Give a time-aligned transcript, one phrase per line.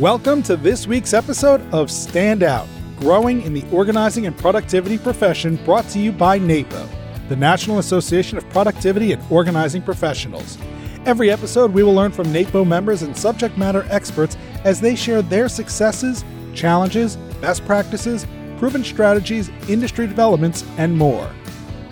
[0.00, 5.56] Welcome to this week's episode of Stand Out Growing in the Organizing and Productivity Profession,
[5.64, 6.86] brought to you by NAPO,
[7.30, 10.58] the National Association of Productivity and Organizing Professionals.
[11.06, 15.22] Every episode, we will learn from NAPO members and subject matter experts as they share
[15.22, 18.26] their successes, challenges, best practices,
[18.58, 21.34] proven strategies, industry developments, and more.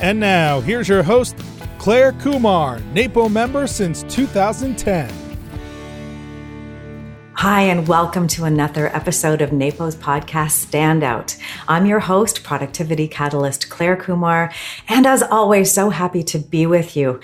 [0.01, 1.39] And now, here's your host,
[1.79, 5.24] Clare Kumar, NAPO member since 2010.
[7.47, 11.39] Hi, and welcome to another episode of NAPO's podcast Standout.
[11.69, 14.51] I'm your host, Productivity Catalyst Clare Kumar,
[14.89, 17.21] and as always, so happy to be with you.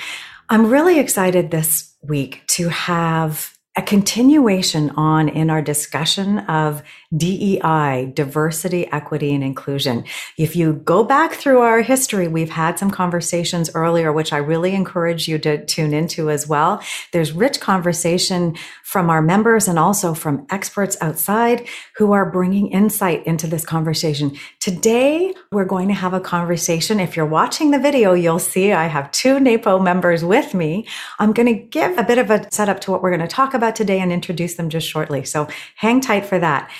[0.50, 6.82] I'm really excited this week to have a continuation on in our discussion of
[7.16, 10.04] DEI, diversity, equity, and inclusion.
[10.36, 14.74] If you go back through our history, we've had some conversations earlier, which I really
[14.74, 16.80] encourage you to tune into as well.
[17.12, 23.26] There's rich conversation from our members and also from experts outside who are bringing insight
[23.26, 24.36] into this conversation.
[24.60, 27.00] Today, we're going to have a conversation.
[27.00, 30.86] If you're watching the video, you'll see I have two NAPO members with me.
[31.18, 33.52] I'm going to give a bit of a setup to what we're going to talk
[33.52, 35.24] about today and introduce them just shortly.
[35.24, 36.70] So hang tight for that.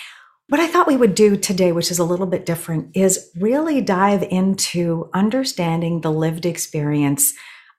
[0.51, 3.81] What I thought we would do today, which is a little bit different, is really
[3.81, 7.34] dive into understanding the lived experience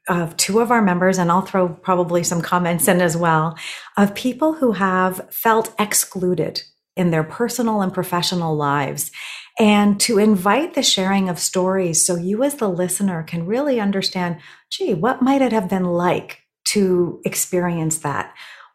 [0.07, 3.57] of two of our members, and I'll throw probably some comments in as well,
[3.97, 6.63] of people who have felt excluded
[6.95, 9.11] in their personal and professional lives.
[9.59, 14.37] And to invite the sharing of stories so you, as the listener, can really understand
[14.69, 18.33] gee, what might it have been like to experience that?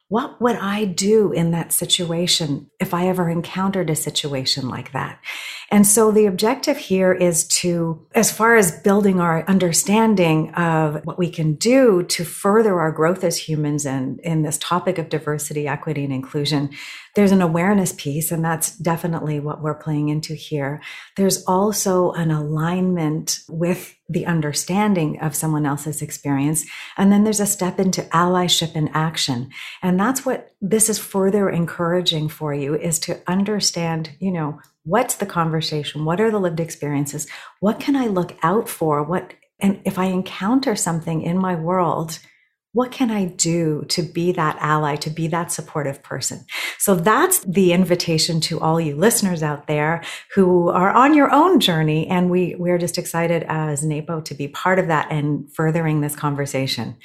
[0.09, 5.19] What would I do in that situation if I ever encountered a situation like that?
[5.69, 11.19] And so the objective here is to, as far as building our understanding of what
[11.19, 15.67] we can do to further our growth as humans and in this topic of diversity,
[15.67, 16.71] equity, and inclusion,
[17.17, 20.83] there's an awareness piece, and that's definitely what we're playing into here.
[21.17, 26.67] There's also an alignment with the understanding of someone else's experience.
[26.99, 29.49] And then there's a step into allyship and action.
[29.83, 35.15] And that's what this is further encouraging for you is to understand, you know, what's
[35.15, 36.05] the conversation?
[36.05, 37.27] What are the lived experiences?
[37.61, 39.03] What can I look out for?
[39.03, 42.19] What, and if I encounter something in my world,
[42.77, 46.45] what can I do to be that ally, to be that supportive person?
[46.79, 50.03] So that's the invitation to all you listeners out there
[50.35, 52.07] who are on your own journey.
[52.07, 56.15] And we, we're just excited as NAPO to be part of that and furthering this
[56.15, 56.97] conversation.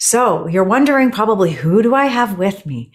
[0.00, 2.90] So you're wondering probably who do I have with me?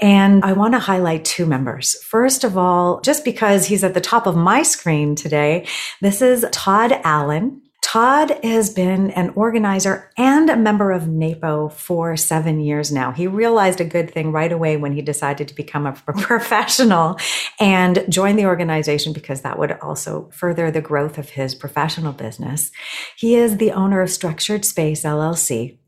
[0.00, 2.00] And I want to highlight two members.
[2.04, 5.66] First of all, just because he's at the top of my screen today,
[6.00, 7.62] this is Todd Allen.
[7.90, 13.10] Todd has been an organizer and a member of NAPO for seven years now.
[13.10, 17.18] He realized a good thing right away when he decided to become a professional
[17.58, 22.70] and join the organization because that would also further the growth of his professional business.
[23.16, 25.78] He is the owner of Structured Space LLC.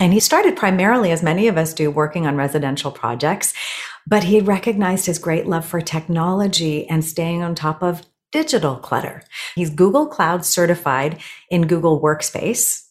[0.00, 3.54] And he started primarily, as many of us do, working on residential projects
[4.06, 8.02] but he recognized his great love for technology and staying on top of
[8.32, 9.22] digital clutter.
[9.54, 11.20] He's Google Cloud certified
[11.50, 12.86] in Google Workspace,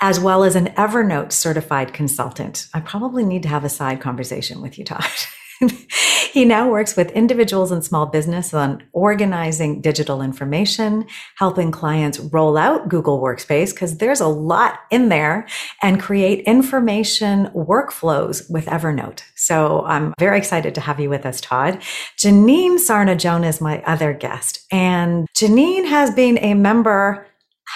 [0.00, 2.66] as well as an Evernote certified consultant.
[2.74, 5.04] I probably need to have a side conversation with you, Todd.
[6.32, 11.06] he now works with individuals and small business on organizing digital information,
[11.36, 15.46] helping clients roll out Google Workspace because there's a lot in there
[15.82, 19.20] and create information workflows with Evernote.
[19.34, 21.80] So I'm very excited to have you with us, Todd.
[22.16, 27.26] Janine Sarna Jones is my other guest and Janine has been a member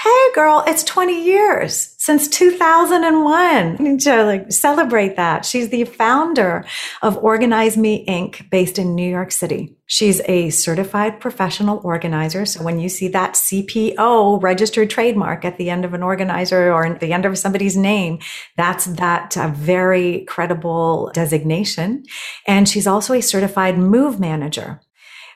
[0.03, 3.35] Hey girl, it's 20 years since 2001.
[3.35, 5.47] I need to like celebrate that.
[5.47, 6.67] She's the founder
[7.01, 8.51] of Organize Me Inc.
[8.51, 9.75] based in New York City.
[9.87, 12.45] She's a certified professional organizer.
[12.45, 16.85] So when you see that CPO registered trademark at the end of an organizer or
[16.85, 18.19] at the end of somebody's name,
[18.59, 22.05] that's that uh, very credible designation.
[22.47, 24.83] And she's also a certified move manager.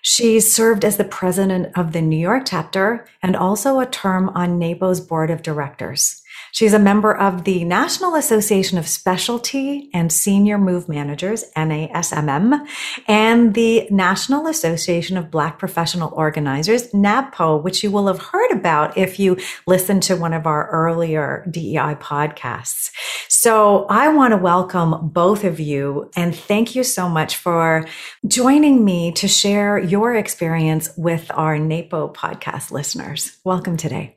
[0.02, 4.58] She served as the president of the New York chapter and also a term on
[4.58, 6.19] NAPO's board of directors.
[6.52, 12.67] She's a member of the National Association of Specialty and Senior Move Managers, NASMM,
[13.06, 18.97] and the National Association of Black Professional Organizers, NABPO, which you will have heard about
[18.97, 19.37] if you
[19.67, 22.91] listened to one of our earlier DEI podcasts.
[23.29, 27.87] So I want to welcome both of you and thank you so much for
[28.26, 33.38] joining me to share your experience with our NAPO podcast listeners.
[33.44, 34.17] Welcome today.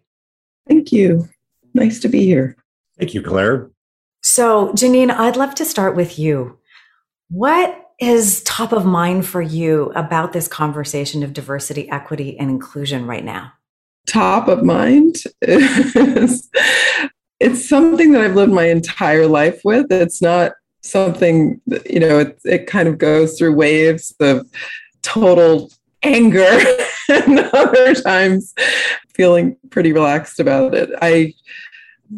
[0.67, 1.29] Thank you.
[1.73, 2.55] Nice to be here.
[2.99, 3.69] Thank you, Clare.
[4.21, 6.57] So, Janine, I'd love to start with you.
[7.29, 13.05] What is top of mind for you about this conversation of diversity, equity, and inclusion
[13.05, 13.53] right now?
[14.07, 16.49] Top of mind is
[17.39, 19.91] it's something that I've lived my entire life with.
[19.91, 24.47] It's not something that, you know, it, it kind of goes through waves of
[25.01, 25.71] total
[26.03, 26.59] anger
[27.09, 28.53] and other times
[29.13, 30.89] feeling pretty relaxed about it.
[31.01, 31.33] I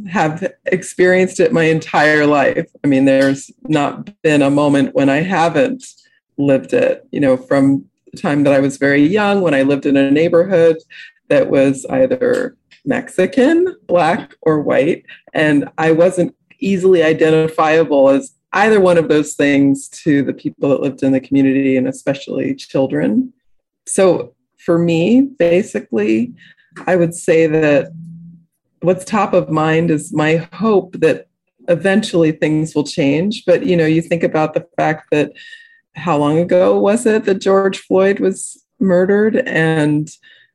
[0.09, 2.69] have experienced it my entire life.
[2.83, 5.86] I mean, there's not been a moment when I haven't
[6.38, 9.86] lived it, you know, from the time that I was very young, when I lived
[9.86, 10.77] in a neighborhood
[11.30, 12.56] that was either
[12.86, 15.06] Mexican, black, or white.
[15.33, 20.81] And I wasn't easily identifiable as either one of those things to the people that
[20.81, 23.33] lived in the community and especially children.
[23.86, 26.33] So for me, basically,
[26.88, 27.92] I would say that
[28.85, 31.27] what's top of mind is my hope that
[31.67, 33.43] eventually things will change.
[33.45, 35.31] But you know, you think about the fact that
[35.95, 39.37] how long ago was it that George Floyd was murdered?
[39.37, 40.09] And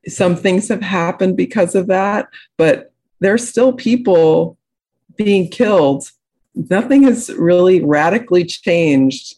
[0.07, 4.57] some things have happened because of that, but there's still people
[5.15, 6.09] being killed.
[6.55, 9.35] Nothing has really radically changed,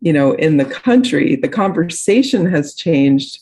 [0.00, 1.36] you know, in the country.
[1.36, 3.38] The conversation has changed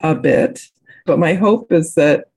[0.00, 0.68] a bit,
[1.04, 2.28] but my hope is that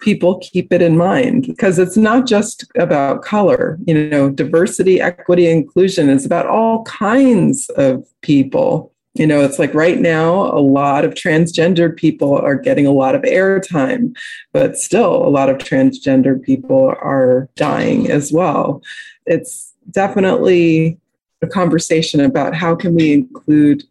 [0.00, 3.78] people keep it in mind because it's not just about color.
[3.86, 8.92] You know, diversity, equity, inclusion is about all kinds of people.
[9.14, 13.14] You know, it's like right now, a lot of transgendered people are getting a lot
[13.14, 14.14] of airtime,
[14.52, 18.82] but still, a lot of transgender people are dying as well.
[19.24, 20.98] It's definitely
[21.40, 23.84] a conversation about how can we include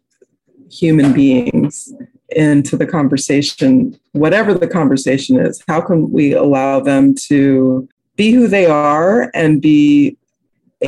[0.70, 1.92] human beings
[2.36, 8.46] into the conversation, whatever the conversation is, how can we allow them to be who
[8.46, 10.16] they are and be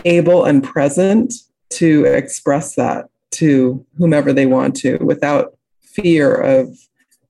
[0.05, 1.33] able and present
[1.71, 6.77] to express that to whomever they want to without fear of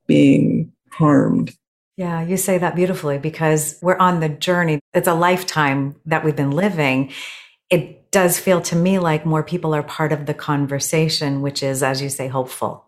[0.07, 1.55] being harmed.
[1.97, 4.79] Yeah, you say that beautifully because we're on the journey.
[4.95, 7.13] It's a lifetime that we've been living.
[7.71, 11.83] It does feel to me like more people are part of the conversation, which is,
[11.83, 12.87] as you say, hopeful.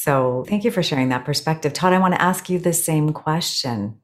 [0.00, 1.72] So thank you for sharing that perspective.
[1.72, 4.00] Todd, I want to ask you the same question.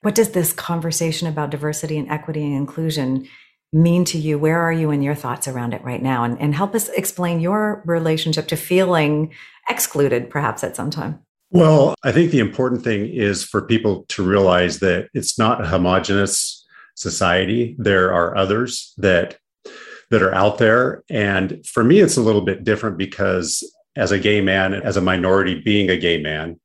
[0.00, 3.28] What does this conversation about diversity and equity and inclusion
[3.70, 4.38] mean to you?
[4.38, 6.24] Where are you in your thoughts around it right now?
[6.24, 9.30] And, and help us explain your relationship to feeling
[9.68, 11.20] excluded, perhaps at some time.
[11.50, 15.68] Well, I think the important thing is for people to realize that it's not a
[15.68, 17.76] homogenous society.
[17.78, 19.36] There are others that
[20.10, 21.02] that are out there.
[21.10, 23.62] And for me, it's a little bit different because
[23.96, 26.60] as a gay man, as a minority being a gay man,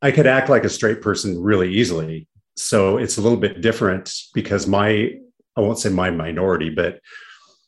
[0.00, 2.26] I could act like a straight person really easily.
[2.56, 5.12] So it's a little bit different because my,
[5.56, 7.00] I won't say my minority, but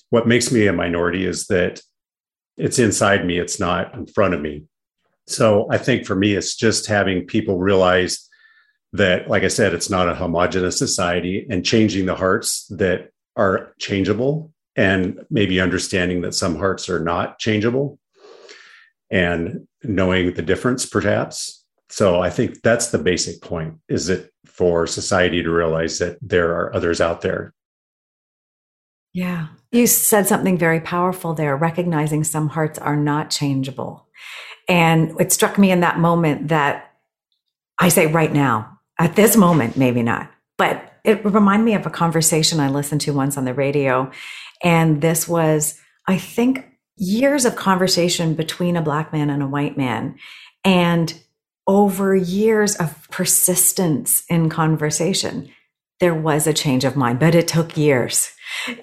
[0.09, 1.81] what makes me a minority is that
[2.57, 4.65] it's inside me, it's not in front of me.
[5.27, 8.29] So I think for me, it's just having people realize
[8.93, 13.75] that, like I said, it's not a homogenous society and changing the hearts that are
[13.79, 18.00] changeable and maybe understanding that some hearts are not changeable
[19.11, 21.65] and knowing the difference perhaps.
[21.89, 26.51] So i think that's the basic point is it for society to realize that there
[26.55, 27.55] are others out there?
[29.13, 29.49] Yeah.
[29.73, 34.07] You said something very powerful there recognizing some hearts are not changeable.
[34.69, 36.93] And it struck me in that moment that
[37.79, 41.91] i say right now at this moment maybe not but it reminded me of a
[41.91, 44.11] conversation i listened to once on the radio.
[44.63, 46.70] And this was i think
[47.01, 50.15] years of conversation between a black man and a white man
[50.65, 51.19] and
[51.67, 55.51] over years of persistence in conversation
[55.99, 58.33] there was a change of mind but it took years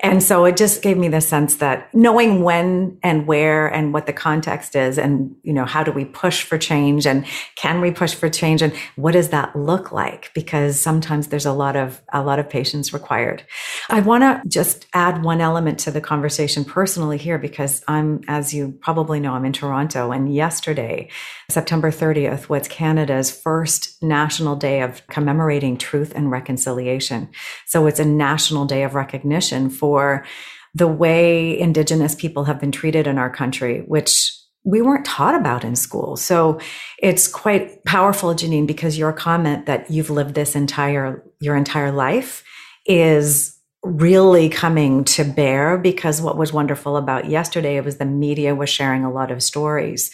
[0.01, 4.05] and so it just gave me the sense that knowing when and where and what
[4.05, 7.91] the context is and, you know, how do we push for change and can we
[7.91, 10.31] push for change and what does that look like?
[10.33, 13.43] Because sometimes there's a lot of, a lot of patience required.
[13.89, 18.53] I want to just add one element to the conversation personally here because I'm, as
[18.53, 21.09] you probably know, I'm in Toronto and yesterday,
[21.49, 27.29] September 30th was Canada's first national day of commemorating truth and reconciliation.
[27.65, 30.25] So it's a national day of recognition for
[30.73, 34.31] the way Indigenous people have been treated in our country, which
[34.63, 36.17] we weren't taught about in school.
[36.17, 36.59] So
[37.01, 42.43] it's quite powerful, Janine, because your comment that you've lived this entire, your entire life
[42.85, 48.69] is really coming to bear because what was wonderful about yesterday was the media was
[48.69, 50.11] sharing a lot of stories.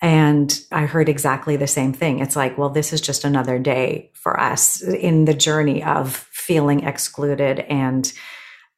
[0.00, 2.18] And I heard exactly the same thing.
[2.18, 6.82] It's like, well, this is just another day for us in the journey of feeling
[6.82, 8.12] excluded and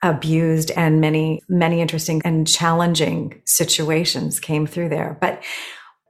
[0.05, 5.17] abused and many, many interesting and challenging situations came through there.
[5.21, 5.43] But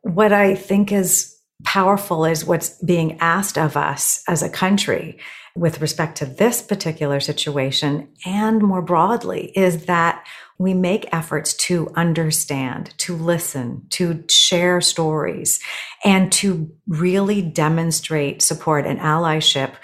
[0.03, 5.19] what I think is powerful is what's being asked of us as a country
[5.57, 10.27] with respect to this particular situation and more broadly is that
[10.59, 15.61] we make efforts to understand, to listen, to share stories,
[16.05, 19.75] and to really demonstrate support and allyship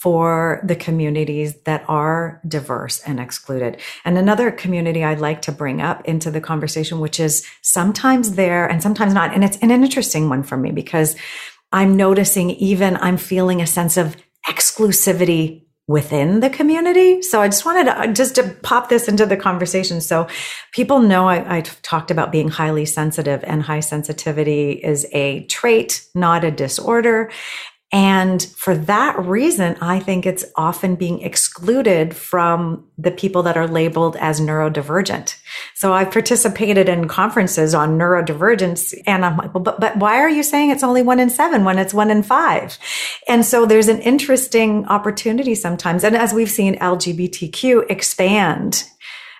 [0.00, 3.78] for the communities that are diverse and excluded.
[4.02, 8.66] And another community I'd like to bring up into the conversation, which is sometimes there
[8.66, 9.34] and sometimes not.
[9.34, 11.16] And it's an interesting one for me because
[11.70, 14.16] I'm noticing even I'm feeling a sense of
[14.48, 17.20] exclusivity within the community.
[17.20, 20.00] So I just wanted to uh, just to pop this into the conversation.
[20.00, 20.28] So
[20.72, 26.06] people know I, I talked about being highly sensitive and high sensitivity is a trait,
[26.14, 27.30] not a disorder.
[27.92, 33.66] And for that reason, I think it's often being excluded from the people that are
[33.66, 35.36] labeled as neurodivergent.
[35.74, 40.30] So I've participated in conferences on neurodivergence and I'm like, well, but, but why are
[40.30, 42.78] you saying it's only one in seven when it's one in five?
[43.26, 46.04] And so there's an interesting opportunity sometimes.
[46.04, 48.84] And as we've seen LGBTQ expand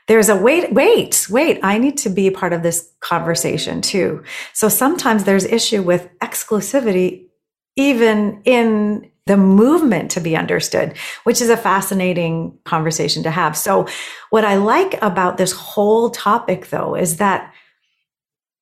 [0.06, 4.24] there's a wait, wait, wait, I need to be part of this conversation too.
[4.54, 7.29] So sometimes there's issue with exclusivity
[7.76, 13.56] even in the movement to be understood, which is a fascinating conversation to have.
[13.56, 13.86] So,
[14.30, 17.52] what I like about this whole topic, though, is that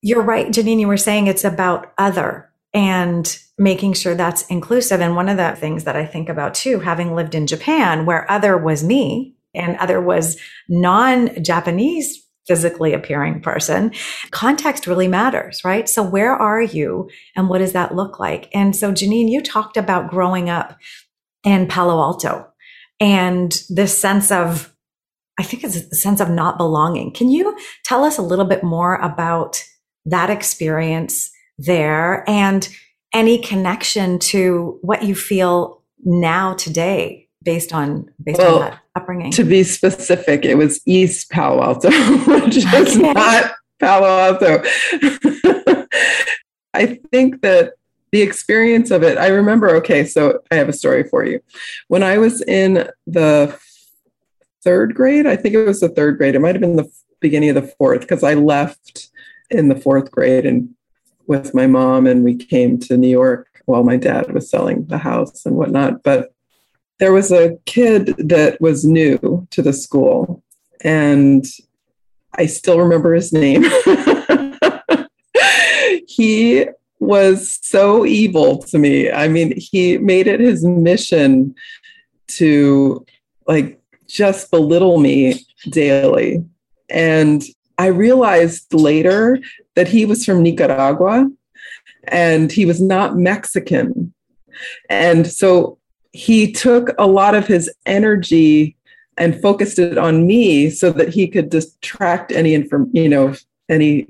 [0.02, 5.00] you're right, Janine, you were saying it's about other and making sure that's inclusive.
[5.00, 8.30] And one of the things that I think about too, having lived in Japan, where
[8.30, 10.36] other was me and other was
[10.68, 13.92] non Japanese physically appearing person,
[14.32, 15.88] context really matters, right?
[15.88, 18.48] So where are you and what does that look like?
[18.52, 20.76] And so Janine, you talked about growing up
[21.44, 22.48] in Palo Alto
[22.98, 24.74] and this sense of,
[25.38, 27.12] I think it's a sense of not belonging.
[27.12, 29.62] Can you tell us a little bit more about
[30.06, 32.68] that experience there and
[33.12, 39.30] any connection to what you feel now today based on based well, on that upbringing?
[39.32, 41.90] To be specific, it was East Palo Alto,
[42.44, 44.62] which is not Palo Alto.
[46.74, 47.72] I think that
[48.12, 51.40] the experience of it, I remember, okay, so I have a story for you.
[51.88, 53.58] When I was in the
[54.62, 56.90] third grade, I think it was the third grade, it might have been the
[57.20, 59.08] beginning of the fourth, because I left
[59.50, 60.74] in the fourth grade and
[61.26, 64.98] with my mom and we came to New York while my dad was selling the
[64.98, 66.02] house and whatnot.
[66.02, 66.34] But
[66.98, 70.42] there was a kid that was new to the school,
[70.82, 71.44] and
[72.36, 73.64] I still remember his name.
[76.08, 76.66] he
[77.00, 79.10] was so evil to me.
[79.10, 81.54] I mean, he made it his mission
[82.28, 83.04] to
[83.46, 86.44] like just belittle me daily.
[86.88, 87.42] And
[87.78, 89.38] I realized later
[89.76, 91.30] that he was from Nicaragua
[92.08, 94.12] and he was not Mexican.
[94.90, 95.78] And so
[96.12, 98.76] he took a lot of his energy
[99.16, 103.34] and focused it on me so that he could distract any inform you know
[103.68, 104.06] any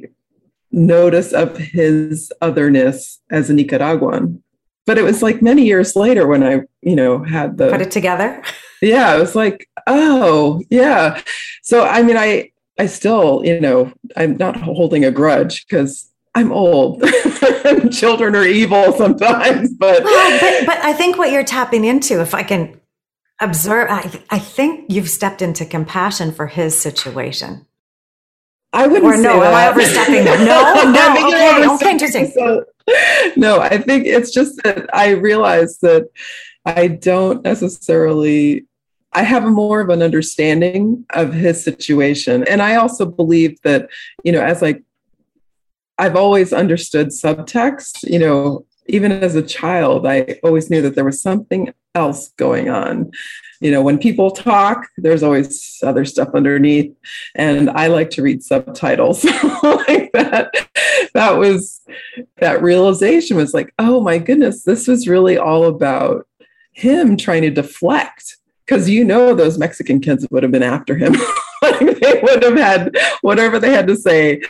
[0.70, 4.42] notice of his otherness as a nicaraguan.
[4.86, 7.90] But it was like many years later when i you know had the put it
[7.90, 8.42] together?
[8.80, 11.22] Yeah it was like oh yeah.
[11.62, 16.07] So i mean i i still you know i'm not holding a grudge because
[16.38, 17.02] I'm old.
[17.90, 20.04] Children are evil sometimes, but.
[20.04, 22.80] Well, but but I think what you're tapping into, if I can
[23.40, 27.66] observe, I, I think you've stepped into compassion for his situation.
[28.72, 30.38] I wouldn't or no, am I overstepping that?
[30.46, 32.32] No, no, okay, okay, interesting.
[32.32, 32.64] So,
[33.36, 36.08] no, I think it's just that I realize that
[36.64, 38.64] I don't necessarily
[39.12, 42.44] I have more of an understanding of his situation.
[42.46, 43.88] And I also believe that,
[44.22, 44.80] you know, as I
[45.98, 48.08] I've always understood subtext.
[48.08, 52.68] You know, even as a child, I always knew that there was something else going
[52.68, 53.10] on.
[53.60, 56.94] You know, when people talk, there's always other stuff underneath.
[57.34, 59.24] And I like to read subtitles
[59.62, 60.54] like that.
[61.14, 61.80] That was
[62.36, 66.26] that realization was like, oh my goodness, this was really all about
[66.72, 68.36] him trying to deflect.
[68.64, 71.14] Because you know, those Mexican kids would have been after him.
[71.62, 74.40] they would have had whatever they had to say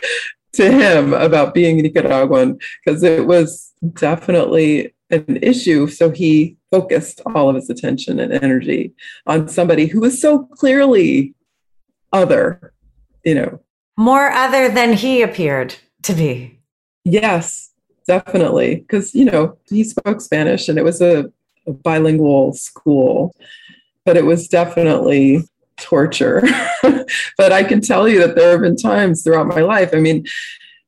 [0.53, 5.87] to him about being Nicaraguan because it was definitely an issue.
[5.87, 8.93] So he focused all of his attention and energy
[9.25, 11.33] on somebody who was so clearly
[12.13, 12.73] other,
[13.23, 13.59] you know.
[13.97, 16.59] More other than he appeared to be.
[17.03, 17.71] Yes,
[18.07, 18.75] definitely.
[18.75, 21.31] Because, you know, he spoke Spanish and it was a,
[21.67, 23.35] a bilingual school,
[24.05, 25.43] but it was definitely
[25.81, 26.43] torture.
[27.37, 29.89] but I can tell you that there have been times throughout my life.
[29.93, 30.25] I mean,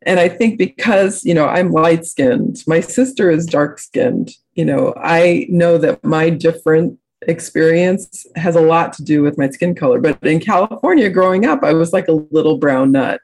[0.04, 4.66] and I think because, you know, I'm light skinned, my sister is dark skinned, you
[4.66, 9.76] know, I know that my different experience has a lot to do with my skin
[9.76, 10.00] color.
[10.00, 13.22] But in California, growing up, I was like a little brown nut.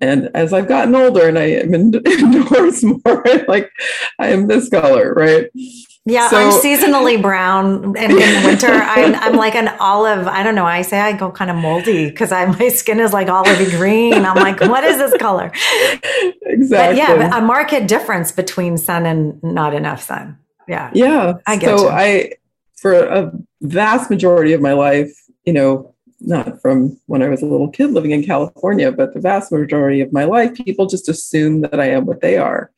[0.00, 3.70] And as I've gotten older and I am indoors more, like
[4.18, 5.50] I am this color, right?
[6.06, 10.26] Yeah, so, I'm seasonally brown, and in winter I'm, I'm like an olive.
[10.26, 10.66] I don't know.
[10.66, 14.12] I say I go kind of moldy because I my skin is like olivey green.
[14.12, 15.50] I'm like, what is this color?
[16.42, 16.68] Exactly.
[16.68, 20.38] But yeah, a market difference between sun and not enough sun.
[20.68, 20.90] Yeah.
[20.92, 21.34] Yeah.
[21.46, 21.88] I get so you.
[21.88, 22.32] I
[22.76, 23.32] for a
[23.62, 25.10] vast majority of my life,
[25.44, 25.93] you know,
[26.26, 30.00] not from when I was a little kid living in California, but the vast majority
[30.00, 32.70] of my life, people just assume that I am what they are.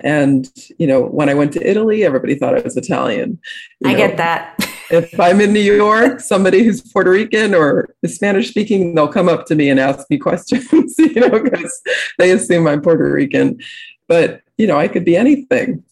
[0.00, 3.40] And, you know, when I went to Italy, everybody thought I was Italian.
[3.80, 4.56] You I know, get that.
[4.90, 9.46] if I'm in New York, somebody who's Puerto Rican or Spanish speaking, they'll come up
[9.46, 11.80] to me and ask me questions, you know, because
[12.18, 13.58] they assume I'm Puerto Rican.
[14.06, 15.84] But, you know, I could be anything.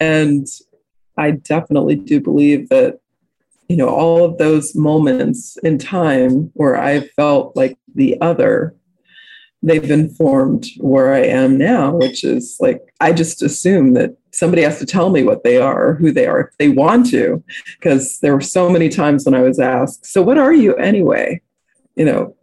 [0.00, 0.46] And
[1.16, 2.98] I definitely do believe that
[3.72, 8.76] you know, all of those moments in time where I felt like the other,
[9.62, 14.78] they've informed where I am now, which is like, I just assume that somebody has
[14.80, 17.42] to tell me what they are, who they are, if they want to.
[17.78, 21.40] Because there were so many times when I was asked, So, what are you anyway?
[21.96, 22.36] You know,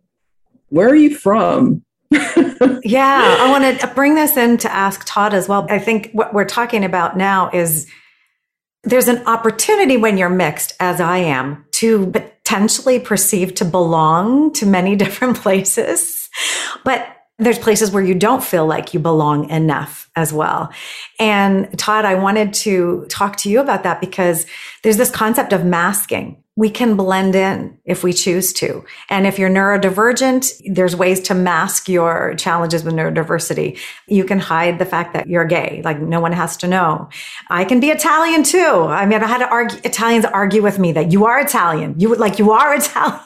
[0.70, 1.86] where are you from?
[2.12, 5.68] yeah, I want to bring this in to ask Todd as well.
[5.70, 7.86] I think what we're talking about now is
[8.84, 14.66] there's an opportunity when you're mixed, as I am, to potentially perceive to belong to
[14.66, 16.30] many different places.
[16.84, 20.72] But there's places where you don't feel like you belong enough as well.
[21.20, 24.46] And Todd, I wanted to talk to you about that because
[24.84, 28.84] there's this concept of masking we can blend in if we choose to.
[29.08, 33.80] And if you're neurodivergent, there's ways to mask your challenges with neurodiversity.
[34.08, 35.82] You can hide the fact that you're gay.
[35.86, 37.08] Like no one has to know.
[37.50, 38.88] I can be Italian too.
[38.90, 41.96] I mean, I had argue, Italians argue with me that you are Italian.
[41.98, 43.22] You would like, you are Italian.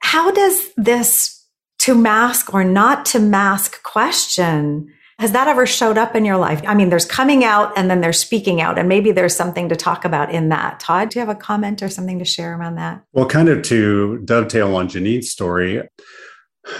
[0.00, 1.44] How does this
[1.80, 6.60] to mask or not to mask question has that ever showed up in your life?
[6.66, 9.76] I mean, there's coming out and then there's speaking out, and maybe there's something to
[9.76, 10.78] talk about in that.
[10.78, 13.02] Todd, do you have a comment or something to share around that?
[13.12, 15.82] Well, kind of to dovetail on Janine's story,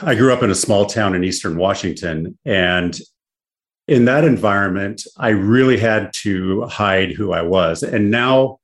[0.02, 2.38] I grew up in a small town in Eastern Washington.
[2.44, 2.98] And
[3.88, 7.82] in that environment, I really had to hide who I was.
[7.82, 8.58] And now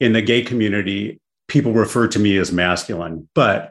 [0.00, 3.28] in the gay community, people refer to me as masculine.
[3.34, 3.70] But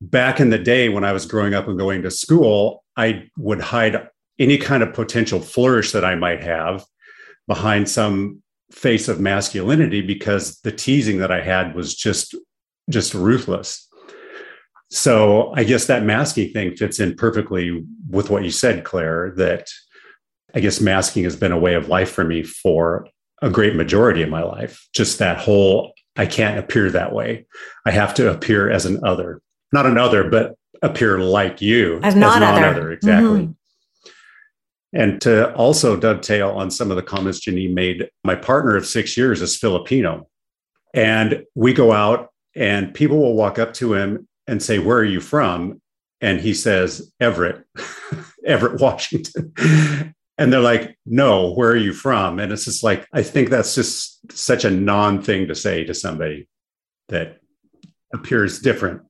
[0.00, 3.60] back in the day when I was growing up and going to school, I would
[3.60, 6.84] hide any kind of potential flourish that I might have
[7.46, 12.34] behind some face of masculinity because the teasing that I had was just
[12.90, 13.88] just ruthless.
[14.90, 19.68] So I guess that masking thing fits in perfectly with what you said, Clare, that
[20.54, 23.08] I guess masking has been a way of life for me for
[23.42, 24.86] a great majority of my life.
[24.94, 27.46] Just that whole I can't appear that way.
[27.84, 32.14] I have to appear as an other, not an other, but appear like you as,
[32.14, 32.92] non other.
[32.92, 33.40] Exactly.
[33.42, 33.52] Mm-hmm.
[34.96, 39.14] And to also dovetail on some of the comments Janine made, my partner of six
[39.14, 40.26] years is Filipino.
[40.94, 45.04] And we go out and people will walk up to him and say, Where are
[45.04, 45.82] you from?
[46.22, 47.62] And he says, Everett,
[48.46, 49.52] Everett, Washington.
[50.38, 52.38] and they're like, No, where are you from?
[52.38, 55.92] And it's just like, I think that's just such a non thing to say to
[55.92, 56.48] somebody
[57.10, 57.38] that
[58.14, 59.02] appears different.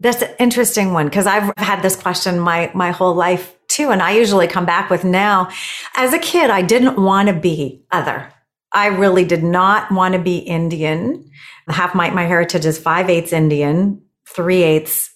[0.00, 3.90] That's an interesting one because I've had this question my my whole life too.
[3.90, 5.48] And I usually come back with now,
[5.96, 8.32] as a kid, I didn't want to be other.
[8.72, 11.30] I really did not want to be Indian.
[11.68, 15.10] Half my, my heritage is five eighths Indian, three eighths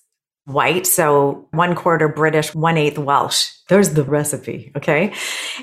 [0.45, 0.87] white.
[0.87, 3.51] So one quarter British, one eighth Welsh.
[3.69, 4.73] There's the recipe.
[4.77, 5.13] Okay.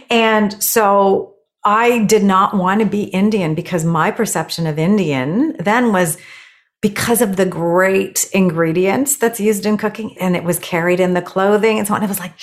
[0.10, 5.92] And so I did not want to be Indian because my perception of Indian then
[5.92, 6.18] was
[6.82, 11.22] because of the great ingredients that's used in cooking and it was carried in the
[11.22, 12.04] clothing and so on.
[12.04, 12.34] It was like,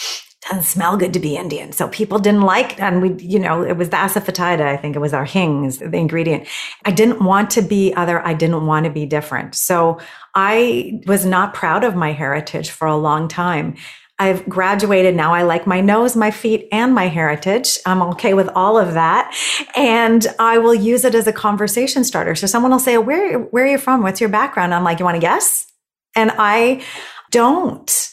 [0.48, 1.72] doesn't smell good to be Indian.
[1.72, 4.60] So people didn't like, and we, you know, it was the asafoetida.
[4.60, 6.48] I think it was our hings, the ingredient.
[6.84, 8.20] I didn't want to be other.
[8.26, 9.54] I didn't want to be different.
[9.54, 10.00] So
[10.34, 13.76] I was not proud of my heritage for a long time.
[14.18, 15.32] I've graduated now.
[15.32, 17.78] I like my nose, my feet, and my heritage.
[17.86, 19.34] I'm okay with all of that.
[19.74, 22.34] And I will use it as a conversation starter.
[22.34, 24.02] So someone will say, where, where are you from?
[24.02, 24.74] What's your background?
[24.74, 25.66] I'm like, you want to guess?
[26.14, 26.82] And I
[27.30, 28.12] don't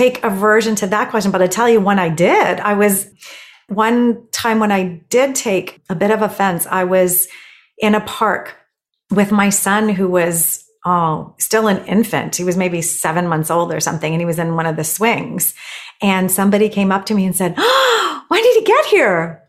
[0.00, 1.30] take aversion to that question.
[1.30, 3.06] But I tell you, when I did, I was
[3.68, 7.28] one time when I did take a bit of offense, I was
[7.78, 8.56] in a park
[9.10, 12.36] with my son who was oh, still an infant.
[12.36, 14.10] He was maybe seven months old or something.
[14.10, 15.54] And he was in one of the swings.
[16.00, 19.42] And somebody came up to me and said, oh, When did he get here?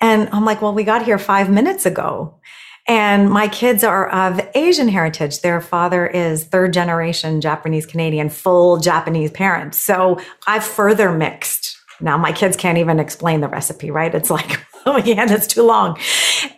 [0.00, 2.40] And I'm like, Well, we got here five minutes ago.
[2.88, 5.40] And my kids are of Asian heritage.
[5.40, 9.78] Their father is third generation Japanese Canadian, full Japanese parents.
[9.78, 11.76] So I've further mixed.
[12.00, 14.14] Now my kids can't even explain the recipe, right?
[14.14, 15.98] It's like, oh yeah, that's too long.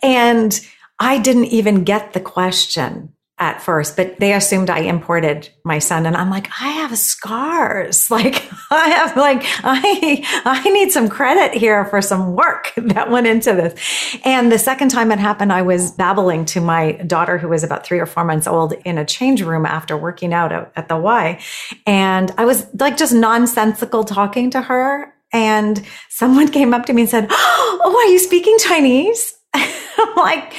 [0.03, 0.61] And
[0.99, 6.07] I didn't even get the question at first, but they assumed I imported my son.
[6.07, 8.09] And I'm like, I have scars.
[8.19, 13.29] Like I have like, I, I need some credit here for some work that went
[13.29, 14.17] into this.
[14.25, 17.87] And the second time it happened, I was babbling to my daughter who was about
[17.87, 21.41] three or four months old in a change room after working out at the Y.
[21.87, 25.15] And I was like just nonsensical talking to her.
[25.33, 29.35] And someone came up to me and said, Oh, are you speaking Chinese?
[29.55, 30.55] I'm like,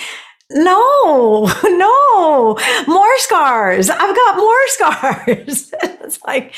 [0.52, 2.58] no, no,
[2.88, 3.90] more scars.
[3.90, 5.74] I've got more scars.
[5.84, 6.54] it's like,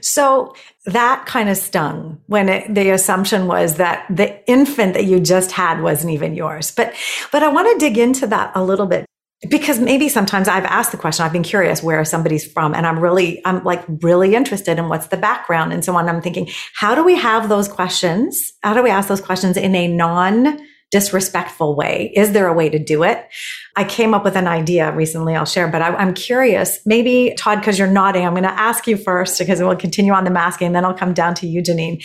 [0.00, 0.54] so
[0.86, 5.52] that kind of stung when it, the assumption was that the infant that you just
[5.52, 6.70] had wasn't even yours.
[6.70, 6.94] But,
[7.32, 9.06] but I want to dig into that a little bit
[9.50, 12.98] because maybe sometimes I've asked the question, I've been curious where somebody's from, and I'm
[12.98, 16.08] really, I'm like really interested in what's the background and so on.
[16.08, 18.52] I'm thinking, how do we have those questions?
[18.62, 20.60] How do we ask those questions in a non
[20.94, 22.12] disrespectful way?
[22.14, 23.28] Is there a way to do it?
[23.74, 26.78] I came up with an idea recently I'll share, but I, am curious.
[26.86, 30.22] Maybe, Todd, because you're nodding, I'm going to ask you first because we'll continue on
[30.22, 32.04] the masking, then I'll come down to you, Janine.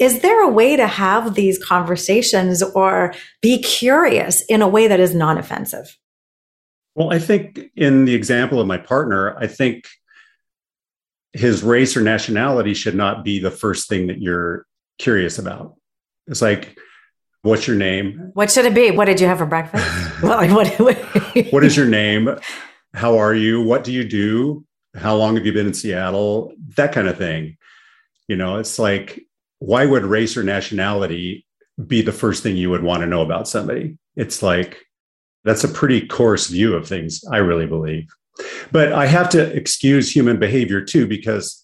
[0.00, 4.98] Is there a way to have these conversations or be curious in a way that
[4.98, 5.96] is non offensive?
[6.96, 9.86] Well, I think in the example of my partner, I think
[11.32, 14.66] his race or nationality should not be the first thing that you're
[14.98, 15.76] curious about.
[16.26, 16.76] It's like,
[17.46, 18.32] What's your name?
[18.34, 18.90] What should it be?
[18.90, 19.86] What did you have for breakfast?
[20.20, 22.36] what, what, what is your name?
[22.92, 23.62] How are you?
[23.62, 24.64] What do you do?
[24.96, 26.52] How long have you been in Seattle?
[26.76, 27.56] That kind of thing.
[28.26, 29.24] You know, it's like,
[29.60, 31.46] why would race or nationality
[31.86, 33.96] be the first thing you would want to know about somebody?
[34.16, 34.84] It's like,
[35.44, 38.08] that's a pretty coarse view of things, I really believe.
[38.72, 41.62] But I have to excuse human behavior too, because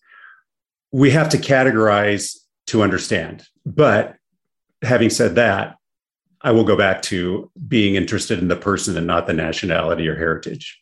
[0.93, 3.43] we have to categorize to understand.
[3.67, 4.15] But
[4.83, 5.77] having said that,
[6.41, 10.17] I will go back to being interested in the person and not the nationality or
[10.17, 10.81] heritage.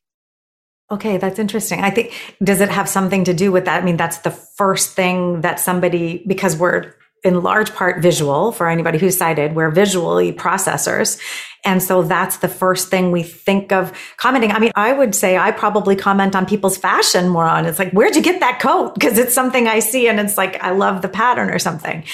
[0.91, 1.83] Okay, that's interesting.
[1.83, 3.83] I think, does it have something to do with that?
[3.83, 8.69] I mean, that's the first thing that somebody, because we're in large part visual for
[8.69, 9.55] anybody who's sighted.
[9.55, 11.21] We're visually processors.
[11.65, 14.51] And so that's the first thing we think of commenting.
[14.51, 17.93] I mean, I would say I probably comment on people's fashion more on it's like,
[17.93, 18.95] where'd you get that coat?
[18.95, 22.05] Because it's something I see and it's like, I love the pattern or something.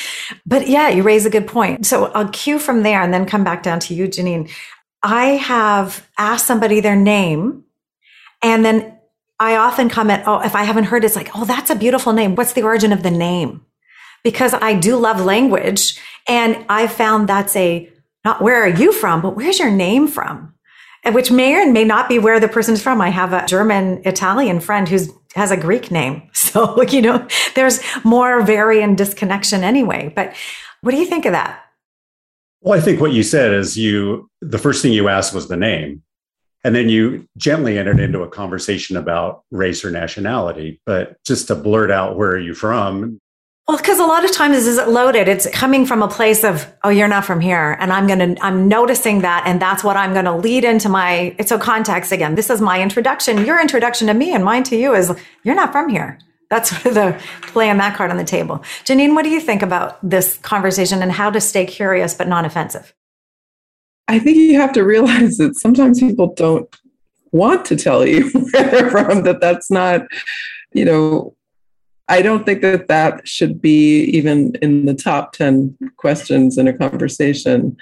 [0.44, 1.86] But yeah, you raise a good point.
[1.86, 4.50] So I'll cue from there and then come back down to you, Janine.
[5.02, 7.64] I have asked somebody their name
[8.42, 8.98] and then
[9.38, 12.34] I often comment, oh, if I haven't heard, it's like, oh, that's a beautiful name.
[12.34, 13.66] What's the origin of the name?
[14.26, 15.96] Because I do love language.
[16.26, 17.88] And I found that's a,
[18.24, 20.52] not where are you from, but where's your name from?
[21.12, 23.00] Which may or may not be where the person's from.
[23.00, 26.24] I have a German Italian friend who's has a Greek name.
[26.34, 30.12] So, you know, there's more variant disconnection anyway.
[30.16, 30.34] But
[30.80, 31.62] what do you think of that?
[32.62, 35.56] Well, I think what you said is you, the first thing you asked was the
[35.56, 36.02] name.
[36.64, 40.80] And then you gently entered into a conversation about race or nationality.
[40.84, 43.20] But just to blurt out, where are you from?
[43.68, 45.26] Well, because a lot of times is it loaded.
[45.26, 47.76] It's coming from a place of, oh, you're not from here.
[47.80, 49.44] And I'm going to, I'm noticing that.
[49.44, 52.36] And that's what I'm going to lead into my, it's so context again.
[52.36, 53.44] This is my introduction.
[53.44, 56.20] Your introduction to me and mine to you is, you're not from here.
[56.48, 58.58] That's sort of the play on that card on the table.
[58.84, 62.44] Janine, what do you think about this conversation and how to stay curious but non
[62.44, 62.94] offensive?
[64.06, 66.72] I think you have to realize that sometimes people don't
[67.32, 70.02] want to tell you where they're from, that that's not,
[70.72, 71.36] you know,
[72.08, 76.72] I don't think that that should be even in the top 10 questions in a
[76.72, 77.76] conversation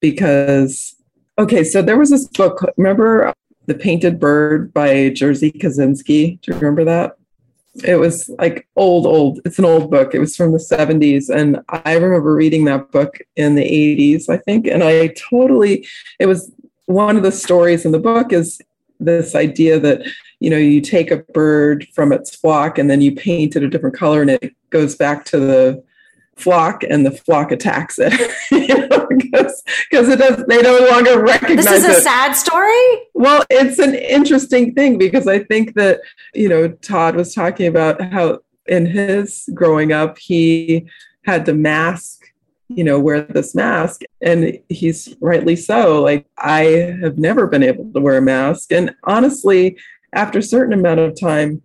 [0.00, 0.96] because,
[1.38, 3.34] okay, so there was this book, remember um,
[3.66, 6.40] The Painted Bird by Jerzy Kosinski?
[6.40, 7.16] Do you remember that?
[7.84, 9.40] It was like old, old.
[9.44, 10.14] It's an old book.
[10.14, 11.30] It was from the 70s.
[11.30, 14.66] And I remember reading that book in the 80s, I think.
[14.66, 15.86] And I totally,
[16.18, 16.52] it was
[16.86, 18.60] one of the stories in the book is
[18.98, 20.02] this idea that
[20.40, 23.68] you know you take a bird from its flock and then you paint it a
[23.68, 25.84] different color and it goes back to the
[26.40, 28.12] flock and the flock attacks it.
[29.10, 32.02] Because because it does they no longer recognize this is a it.
[32.02, 33.08] sad story?
[33.12, 36.00] Well it's an interesting thing because i think that
[36.32, 40.86] you know todd was talking about how in his growing up he
[41.24, 42.32] had to mask
[42.68, 46.00] you know wear this mask and he's rightly so.
[46.00, 46.62] Like i
[47.02, 48.72] have never been able to wear a mask.
[48.72, 49.76] And honestly
[50.12, 51.62] after a certain amount of time,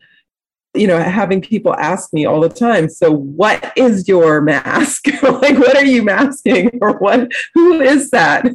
[0.76, 5.08] you know, having people ask me all the time, so what is your mask?
[5.24, 6.70] like, what are you masking?
[6.82, 8.46] Or what, who is that?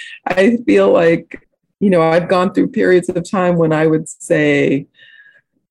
[0.26, 1.46] I feel like,
[1.80, 4.86] you know, I've gone through periods of time when I would say,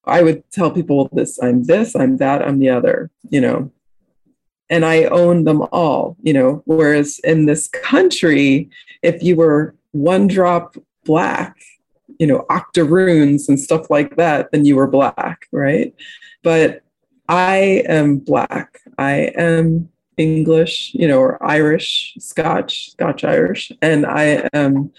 [0.06, 3.72] I would tell people this, I'm this, I'm that, I'm the other, you know,
[4.70, 6.62] and I own them all, you know.
[6.66, 8.70] Whereas in this country,
[9.02, 11.56] if you were one drop black,
[12.20, 15.94] you know, octoroons and stuff like that, then you were black, right?
[16.44, 16.82] But
[17.28, 18.80] I am black.
[18.98, 24.92] I am English, you know, or Irish, Scotch, Scotch Irish, and I am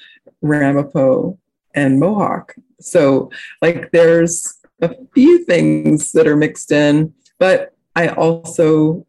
[0.42, 1.38] Ramapo
[1.74, 2.55] and Mohawk.
[2.81, 3.31] So,
[3.62, 9.07] like, there's a few things that are mixed in, but I also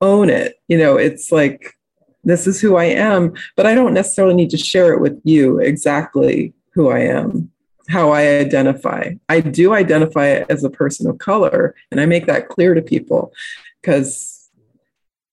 [0.00, 0.60] own it.
[0.68, 1.76] You know, it's like,
[2.24, 5.58] this is who I am, but I don't necessarily need to share it with you
[5.58, 7.50] exactly who I am,
[7.88, 9.12] how I identify.
[9.28, 13.32] I do identify as a person of color, and I make that clear to people
[13.80, 14.50] because,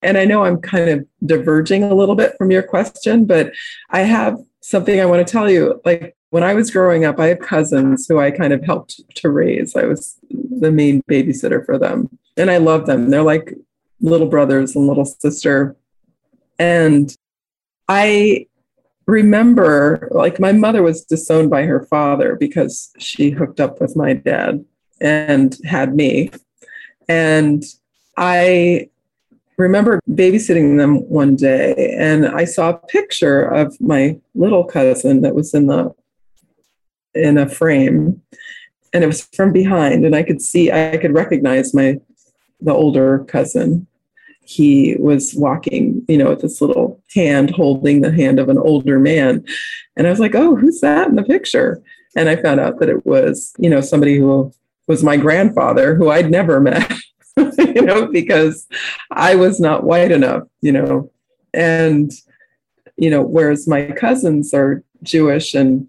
[0.02, 3.54] and I know I'm kind of diverging a little bit from your question, but
[3.90, 5.82] I have something I want to tell you.
[5.86, 9.30] Like when I was growing up, I have cousins who I kind of helped to
[9.30, 9.76] raise.
[9.76, 13.10] I was the main babysitter for them, and I love them.
[13.10, 13.54] They're like
[14.02, 15.76] little brothers and little sister.
[16.58, 17.16] And
[17.88, 18.48] I
[19.10, 24.14] remember like my mother was disowned by her father because she hooked up with my
[24.14, 24.64] dad
[25.02, 26.32] and had me.
[27.08, 27.64] And
[28.18, 28.90] I
[29.58, 35.36] remember babysitting them one day and I saw a picture of my little cousin that
[35.36, 35.94] was in the
[37.16, 38.22] in a frame
[38.94, 41.98] and it was from behind and I could see I could recognize my
[42.62, 43.88] the older cousin
[44.50, 48.98] he was walking, you know, with this little hand holding the hand of an older
[48.98, 49.46] man.
[49.96, 51.84] And I was like, oh, who's that in the picture?
[52.16, 54.52] And I found out that it was, you know, somebody who
[54.88, 56.92] was my grandfather who I'd never met,
[57.38, 58.66] you know, because
[59.12, 61.12] I was not white enough, you know.
[61.54, 62.12] And,
[62.98, 65.88] you know, whereas my cousins are Jewish and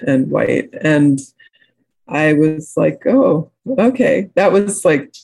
[0.00, 0.70] and white.
[0.80, 1.20] And
[2.08, 4.30] I was like, oh, okay.
[4.34, 5.14] That was like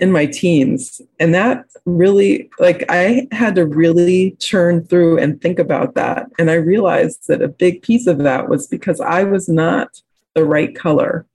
[0.00, 1.00] in my teens.
[1.18, 6.26] And that really, like, I had to really turn through and think about that.
[6.38, 10.00] And I realized that a big piece of that was because I was not
[10.34, 11.26] the right color.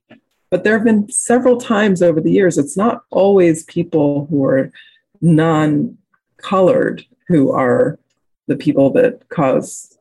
[0.50, 4.72] But there have been several times over the years, it's not always people who are
[5.20, 5.98] non
[6.36, 7.98] colored who are
[8.46, 9.98] the people that cause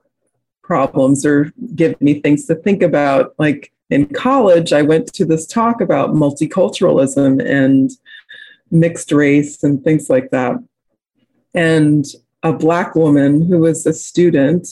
[0.62, 3.34] problems or give me things to think about.
[3.38, 7.92] Like in college, I went to this talk about multiculturalism and
[8.74, 10.58] mixed race and things like that.
[11.54, 12.06] And
[12.42, 14.68] a black woman who was a student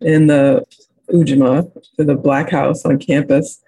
[0.00, 0.66] in the
[1.10, 3.62] Ujamaa, the black house on campus,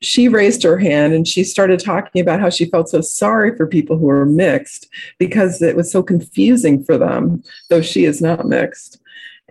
[0.00, 3.66] she raised her hand and she started talking about how she felt so sorry for
[3.66, 8.46] people who were mixed because it was so confusing for them, though she is not
[8.46, 9.00] mixed.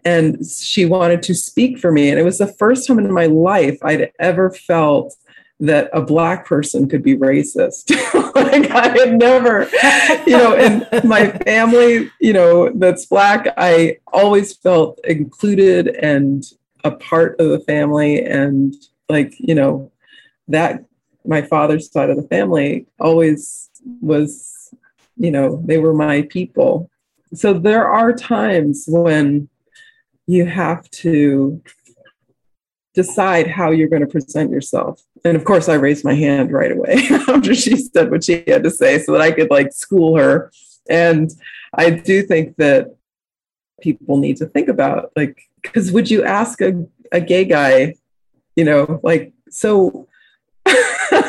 [0.04, 2.10] And she wanted to speak for me.
[2.10, 5.16] And it was the first time in my life I'd ever felt
[5.62, 7.92] that a black person could be racist.
[8.36, 9.70] like I had never,
[10.26, 16.44] you know, in my family, you know, that's black, I always felt included and
[16.84, 18.26] a part of the family.
[18.26, 18.74] And
[19.08, 19.92] like, you know,
[20.48, 20.84] that
[21.26, 23.70] my father's side of the family always
[24.02, 24.74] was,
[25.16, 26.90] you know, they were my people.
[27.36, 29.48] So there are times when
[30.26, 31.62] you have to
[32.94, 36.72] decide how you're going to present yourself and of course, I raised my hand right
[36.72, 40.18] away after she said what she had to say so that I could like school
[40.18, 40.52] her.
[40.90, 41.32] And
[41.74, 42.96] I do think that
[43.82, 47.96] people need to think about like, because would you ask a, a gay guy,
[48.56, 50.08] you know, like, so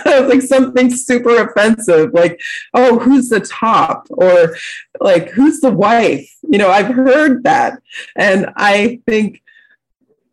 [0.07, 2.41] like something super offensive, like,
[2.73, 4.07] oh, who's the top?
[4.11, 4.57] Or
[5.01, 6.35] like, who's the wife?
[6.49, 7.81] You know, I've heard that.
[8.17, 9.43] And I think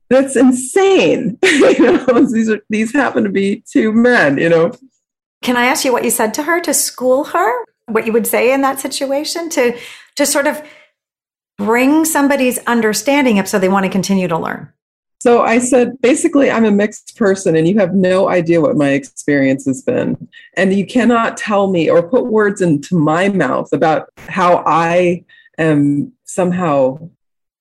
[0.10, 1.38] that's insane.
[1.44, 4.72] you know, these are these happen to be two men, you know.
[5.42, 7.66] Can I ask you what you said to her to school her?
[7.86, 9.78] What you would say in that situation to
[10.16, 10.62] to sort of
[11.58, 14.72] bring somebody's understanding up so they want to continue to learn?
[15.22, 18.92] So I said, basically, I'm a mixed person and you have no idea what my
[18.92, 20.30] experience has been.
[20.56, 25.26] And you cannot tell me or put words into my mouth about how I
[25.58, 27.10] am somehow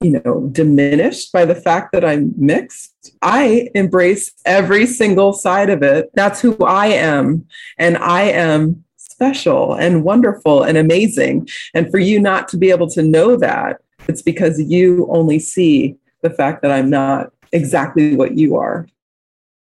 [0.00, 3.12] you know, diminished by the fact that I'm mixed.
[3.22, 6.10] I embrace every single side of it.
[6.14, 7.46] That's who I am.
[7.78, 11.48] And I am special and wonderful and amazing.
[11.74, 15.96] And for you not to be able to know that, it's because you only see
[16.22, 18.86] the fact that I'm not exactly what you are.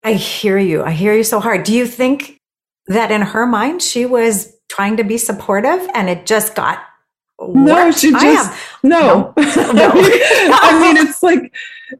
[0.03, 0.83] I hear you.
[0.83, 1.63] I hear you so hard.
[1.63, 2.39] Do you think
[2.87, 6.79] that in her mind she was trying to be supportive and it just got
[7.47, 8.53] no, she just
[8.83, 9.33] no.
[9.35, 9.43] no.
[9.73, 9.91] no.
[9.95, 11.53] I mean, it's like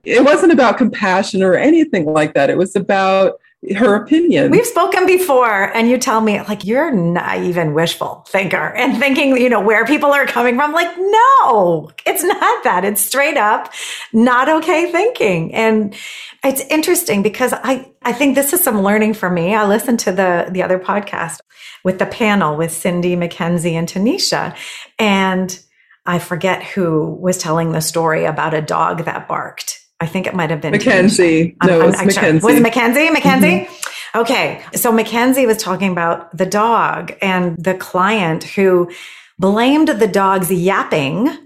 [0.04, 2.50] it wasn't about compassion or anything like that.
[2.50, 3.40] It was about
[3.76, 4.52] her opinion.
[4.52, 9.38] We've spoken before, and you tell me like you're not even wishful thinker and thinking,
[9.38, 10.74] you know, where people are coming from.
[10.74, 12.84] Like, no, it's not that.
[12.84, 13.72] It's straight up
[14.12, 15.54] not okay thinking.
[15.54, 15.96] And
[16.44, 19.56] it's interesting because I, I think this is some learning for me.
[19.56, 21.40] I listened to the the other podcast
[21.84, 24.56] with the panel with Cindy McKenzie and Tanisha,
[25.00, 25.60] and
[26.06, 30.36] I forget who was telling the story about a dog that barked I think it
[30.36, 31.56] might have been Mackenzie.
[31.64, 32.40] No, it was Mackenzie.
[32.40, 32.50] Sure.
[32.50, 33.10] Was it Mackenzie?
[33.10, 33.66] Mackenzie?
[33.66, 34.20] Mm-hmm.
[34.20, 34.62] Okay.
[34.76, 38.92] So Mackenzie was talking about the dog and the client who
[39.40, 41.43] blamed the dog's yapping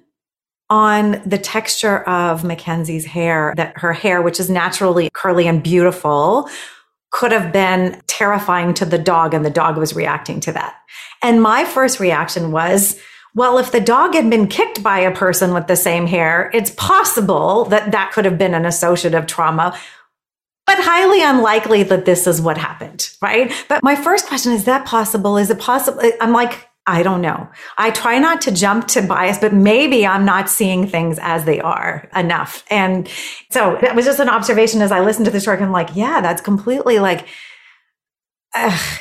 [0.69, 6.49] on the texture of Mackenzie's hair, that her hair, which is naturally curly and beautiful,
[7.11, 10.75] could have been terrifying to the dog and the dog was reacting to that.
[11.23, 12.99] And my first reaction was,
[13.33, 16.71] well, if the dog had been kicked by a person with the same hair, it's
[16.71, 19.77] possible that that could have been an associative trauma,
[20.65, 23.53] but highly unlikely that this is what happened, right?
[23.69, 25.37] But my first question is that possible?
[25.37, 26.01] Is it possible?
[26.19, 27.49] I'm like, I don't know.
[27.77, 31.59] I try not to jump to bias, but maybe I'm not seeing things as they
[31.59, 32.63] are enough.
[32.71, 33.09] And
[33.51, 35.61] so that was just an observation as I listened to the story.
[35.61, 37.27] I'm like, yeah, that's completely like,
[38.55, 38.99] ugh,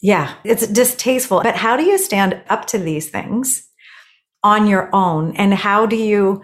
[0.00, 1.42] yeah, it's distasteful.
[1.42, 3.66] But how do you stand up to these things?
[4.46, 6.40] on your own and how do you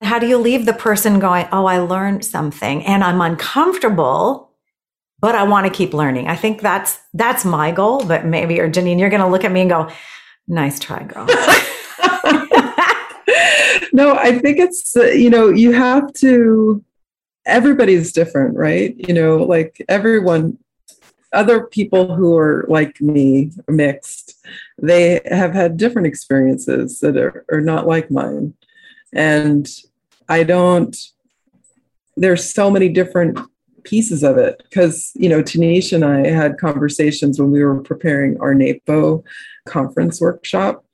[0.00, 4.52] how do you leave the person going oh i learned something and i'm uncomfortable
[5.26, 6.28] but i want to keep learning.
[6.28, 9.50] I think that's that's my goal but maybe or janine you're going to look at
[9.50, 9.90] me and go
[10.46, 11.26] nice try girl.
[13.92, 16.84] No i think it's you know you have to
[17.46, 18.94] everybody's different right?
[19.08, 20.58] You know like everyone
[21.32, 24.46] other people who are like me, mixed,
[24.78, 28.54] they have had different experiences that are, are not like mine.
[29.12, 29.68] And
[30.28, 30.96] I don't,
[32.16, 33.38] there's so many different
[33.86, 38.38] pieces of it because, you know, Tanisha and I had conversations when we were preparing
[38.40, 39.24] our NAPO
[39.66, 40.84] conference workshop.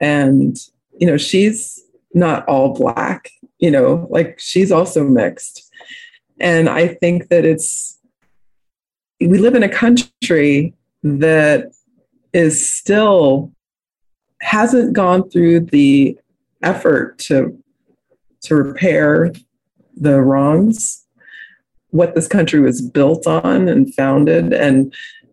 [0.00, 0.56] And,
[0.98, 1.80] you know, she's
[2.14, 5.70] not all black, you know, like she's also mixed.
[6.40, 7.98] And I think that it's
[9.20, 11.70] we live in a country that
[12.32, 13.52] is still
[14.40, 16.18] hasn't gone through the
[16.62, 17.56] effort to
[18.42, 19.32] to repair
[19.96, 21.01] the wrongs
[21.92, 24.52] what this country was built on and founded.
[24.52, 24.92] And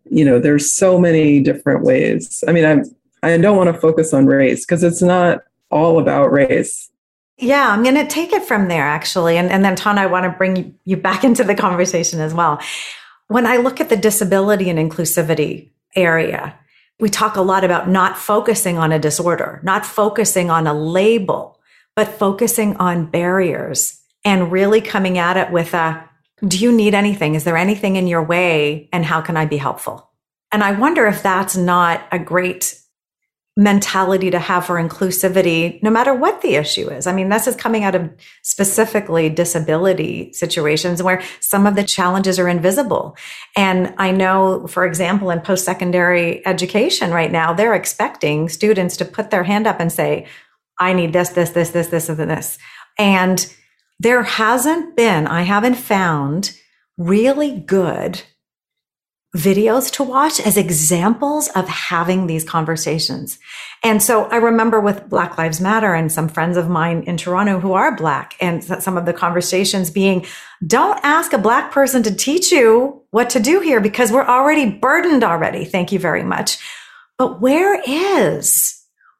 [0.09, 2.43] you know there's so many different ways.
[2.47, 6.31] I mean i i don't want to focus on race because it's not all about
[6.31, 6.89] race.
[7.37, 9.37] Yeah, I'm going to take it from there actually.
[9.37, 12.59] And, and then, Ton, I want to bring you back into the conversation as well.
[13.27, 16.57] When I look at the disability and inclusivity area,
[16.99, 21.59] we talk a lot about not focusing on a disorder, not focusing on a label,
[21.95, 26.08] but focusing on barriers and really coming at it with a,
[26.47, 27.35] do you need anything?
[27.35, 28.89] Is there anything in your way?
[28.91, 30.09] And how can I be helpful?
[30.51, 32.75] And I wonder if that's not a great
[33.59, 37.05] mentality to have for inclusivity, no matter what the issue is.
[37.05, 38.09] I mean, this is coming out of
[38.41, 43.17] specifically disability situations where some of the challenges are invisible.
[43.57, 49.05] And I know, for example, in post secondary education right now, they're expecting students to
[49.05, 50.27] put their hand up and say,
[50.79, 52.57] I need this, this, this, this, this, and this.
[52.97, 53.53] And
[53.99, 56.57] there hasn't been, I haven't found
[56.97, 58.21] really good
[59.35, 63.37] videos to watch as examples of having these conversations.
[63.83, 67.59] And so I remember with Black Lives Matter and some friends of mine in Toronto
[67.59, 70.25] who are Black and some of the conversations being,
[70.65, 74.71] don't ask a Black person to teach you what to do here because we're already
[74.71, 75.63] burdened already.
[75.63, 76.57] Thank you very much.
[77.17, 78.78] But where is,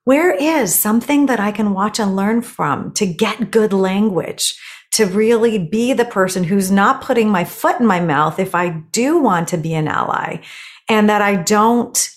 [0.09, 4.59] where is something that I can watch and learn from to get good language?
[4.91, 8.69] to really be the person who's not putting my foot in my mouth if I
[8.69, 10.41] do want to be an ally
[10.89, 12.09] and that I don't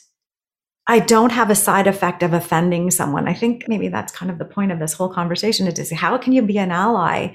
[0.88, 3.28] I don't have a side effect of offending someone.
[3.28, 5.97] I think maybe that's kind of the point of this whole conversation is to say
[5.97, 7.34] how can you be an ally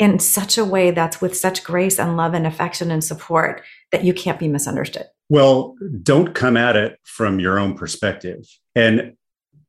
[0.00, 4.02] in such a way that's with such grace and love and affection and support that
[4.02, 5.06] you can't be misunderstood.
[5.28, 8.44] Well, don't come at it from your own perspective.
[8.74, 9.14] And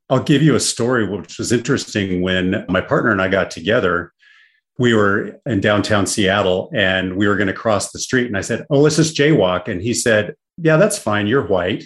[0.09, 4.13] I'll give you a story which was interesting when my partner and I got together
[4.77, 8.27] we were in downtown Seattle and we were going to cross the street.
[8.27, 9.67] And I said, Oh, let's just jaywalk.
[9.67, 11.27] And he said, Yeah, that's fine.
[11.27, 11.85] You're white.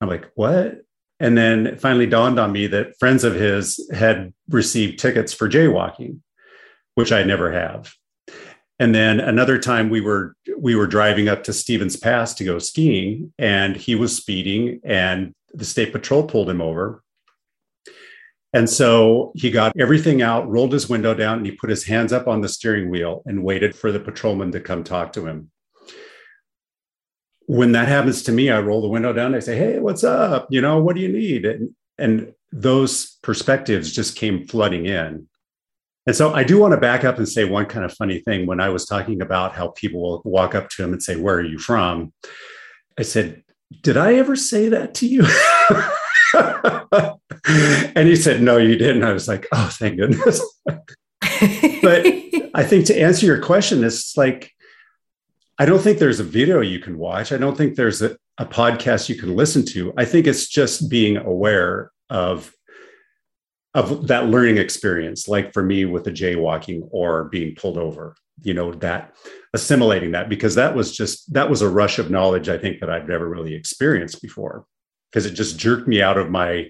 [0.00, 0.80] I'm like, What?
[1.20, 5.48] And then it finally dawned on me that friends of his had received tickets for
[5.48, 6.20] jaywalking,
[6.94, 7.94] which I never have.
[8.80, 12.58] And then another time we were we were driving up to Stevens Pass to go
[12.58, 17.03] skiing, and he was speeding, and the state patrol pulled him over.
[18.54, 22.12] And so he got everything out, rolled his window down, and he put his hands
[22.12, 25.50] up on the steering wheel and waited for the patrolman to come talk to him.
[27.46, 29.34] When that happens to me, I roll the window down.
[29.34, 30.46] I say, "Hey, what's up?
[30.50, 35.26] You know, what do you need?" And and those perspectives just came flooding in.
[36.06, 38.46] And so I do want to back up and say one kind of funny thing.
[38.46, 41.36] When I was talking about how people will walk up to him and say, Where
[41.36, 42.12] are you from?
[42.96, 43.42] I said,
[43.82, 45.26] Did I ever say that to you?
[47.96, 49.04] and he said, No, you didn't.
[49.04, 50.40] I was like, Oh, thank goodness.
[50.66, 52.06] but
[52.54, 54.50] I think to answer your question, it's like,
[55.58, 57.32] I don't think there's a video you can watch.
[57.32, 59.92] I don't think there's a, a podcast you can listen to.
[59.96, 62.52] I think it's just being aware of
[63.74, 68.54] of that learning experience like for me with the jaywalking or being pulled over you
[68.54, 69.14] know that
[69.52, 72.90] assimilating that because that was just that was a rush of knowledge i think that
[72.90, 74.64] i've never really experienced before
[75.14, 76.68] because it just jerked me out of my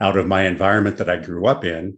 [0.00, 1.96] out of my environment that i grew up in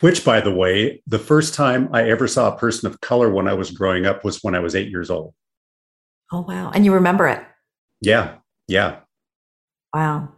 [0.00, 3.46] which by the way the first time i ever saw a person of color when
[3.46, 5.34] i was growing up was when i was 8 years old.
[6.32, 6.70] Oh wow.
[6.74, 7.42] And you remember it?
[8.00, 8.36] Yeah.
[8.66, 9.00] Yeah.
[9.94, 10.30] Wow.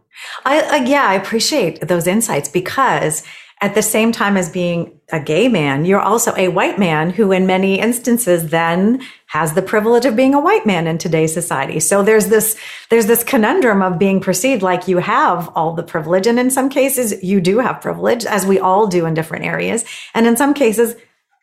[0.45, 3.23] I, I yeah, I appreciate those insights because
[3.61, 7.31] at the same time as being a gay man, you're also a white man who
[7.31, 11.79] in many instances then has the privilege of being a white man in today's society.
[11.79, 12.57] So there's this,
[12.89, 16.27] there's this conundrum of being perceived like you have all the privilege.
[16.27, 19.83] And in some cases, you do have privilege as we all do in different areas.
[20.13, 20.95] And in some cases,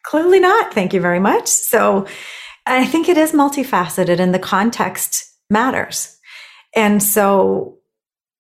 [0.03, 0.73] clearly not.
[0.73, 1.47] Thank you very much.
[1.47, 2.07] So
[2.67, 6.19] I think it is multifaceted and the context matters.
[6.75, 7.79] And so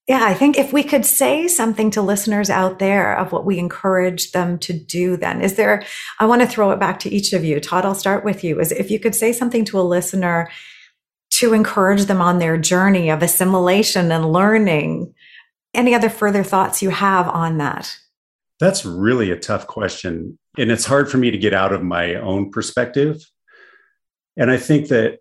[0.07, 3.59] yeah, I think if we could say something to listeners out there of what we
[3.59, 5.83] encourage them to do, then is there,
[6.21, 7.59] I want to throw it back to each of you.
[7.59, 8.61] Todd, I'll start with you.
[8.61, 10.51] Is if you could say something to a listener
[11.31, 15.15] to encourage them on their journey of assimilation and learning,
[15.73, 17.97] any other further thoughts you have on that?
[18.61, 20.39] That's really a tough question.
[20.59, 23.25] And it's hard for me to get out of my own perspective.
[24.37, 25.19] And I think that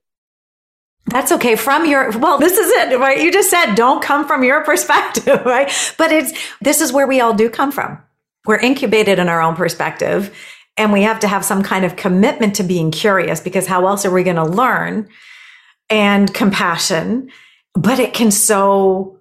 [1.05, 1.55] that's okay.
[1.55, 3.21] From your, well, this is it, right?
[3.21, 5.71] You just said don't come from your perspective, right?
[5.97, 8.01] But it's, this is where we all do come from.
[8.45, 10.35] We're incubated in our own perspective
[10.75, 14.05] and we have to have some kind of commitment to being curious because how else
[14.05, 15.07] are we going to learn
[15.89, 17.29] and compassion?
[17.75, 19.12] But it can so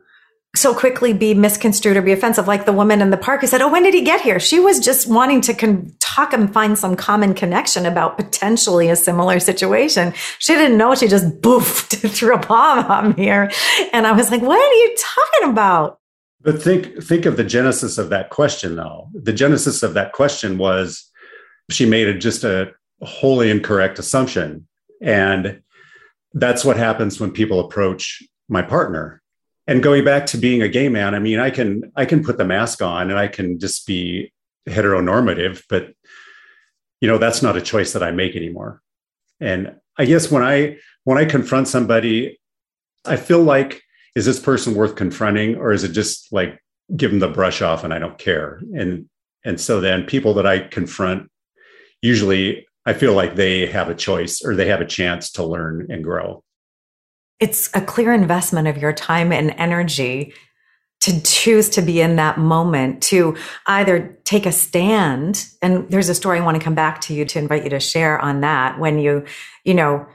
[0.55, 2.47] so quickly be misconstrued or be offensive.
[2.47, 4.39] Like the woman in the park who said, Oh, when did he get here?
[4.39, 8.97] She was just wanting to con- talk and find some common connection about potentially a
[8.97, 10.13] similar situation.
[10.39, 10.95] She didn't know.
[10.95, 13.31] She just boofed threw a bomb on me.
[13.31, 15.99] And I was like, What are you talking about?
[16.43, 19.09] But think think of the genesis of that question, though.
[19.15, 21.09] The genesis of that question was
[21.71, 24.67] she made a, just a wholly incorrect assumption,
[25.01, 25.63] and
[26.35, 29.22] that's what happens when people approach my partner
[29.67, 32.39] and going back to being a gay man i mean i can i can put
[32.39, 34.33] the mask on and i can just be
[34.69, 35.93] heteronormative but
[37.03, 38.81] you know that's not a choice that i make anymore.
[39.41, 42.41] And i guess when i when i confront somebody
[43.05, 43.83] i feel like
[44.15, 46.59] is this person worth confronting or is it just like
[46.97, 48.63] give them the brush off and i don't care?
[48.75, 49.11] And
[49.45, 51.29] and so then people that i confront
[52.01, 55.89] usually i feel like they have a choice or they have a chance to learn
[55.91, 56.45] and grow
[57.43, 60.33] it's a clear investment of your time and energy
[61.01, 63.37] to choose to be in that moment to
[63.67, 65.49] either take a stand.
[65.61, 67.81] And there's a story i want to come back to you to invite you to
[67.81, 69.25] share on that when you
[69.65, 70.07] you know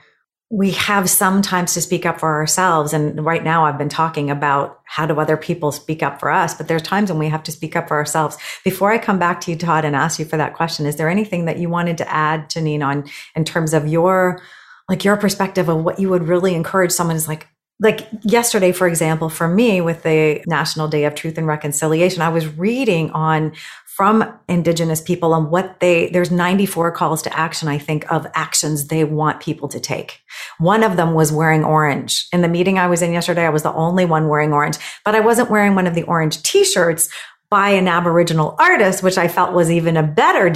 [0.50, 2.94] we have sometimes to speak up for ourselves.
[2.94, 6.54] And right now i've been talking about how do other people speak up for us
[6.54, 8.38] but there's times when we have to speak up for ourselves.
[8.64, 11.10] Before i come back to you todd and ask you for that question is there
[11.10, 13.04] anything that you wanted to add janine on
[13.36, 14.42] in terms of your
[14.90, 17.48] like your perspective of what you would really encourage someone is like
[17.80, 22.30] like yesterday for example for me with the national day of truth and reconciliation i
[22.30, 23.54] was reading on
[23.98, 28.88] from indigenous people on what they there's 94 calls to action i think of actions
[28.88, 30.22] they want people to take.
[30.60, 32.28] One of them was wearing orange.
[32.32, 35.16] In the meeting i was in yesterday i was the only one wearing orange but
[35.16, 37.10] i wasn't wearing one of the orange t-shirts
[37.50, 40.52] by an aboriginal artist which i felt was even a better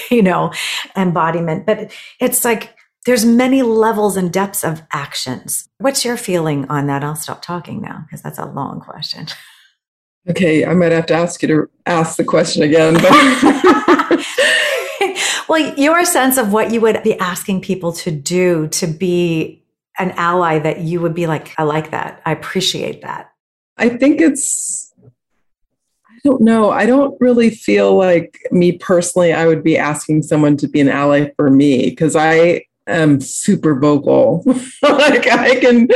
[0.10, 0.52] you know
[0.94, 1.64] embodiment.
[1.64, 2.74] But it's like
[3.04, 5.68] there's many levels and depths of actions.
[5.78, 7.02] What's your feeling on that?
[7.02, 9.26] I'll stop talking now because that's a long question.
[10.30, 12.94] Okay, I might have to ask you to ask the question again.
[15.48, 19.64] well, your sense of what you would be asking people to do to be
[19.98, 22.22] an ally that you would be like, I like that.
[22.24, 23.32] I appreciate that.
[23.76, 26.70] I think it's I don't know.
[26.70, 30.88] I don't really feel like me personally, I would be asking someone to be an
[30.88, 34.42] ally for me because I am super vocal.
[34.82, 35.88] like I can,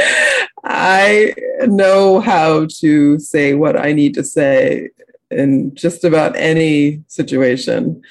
[0.64, 1.34] I
[1.66, 4.90] know how to say what I need to say
[5.30, 8.02] in just about any situation.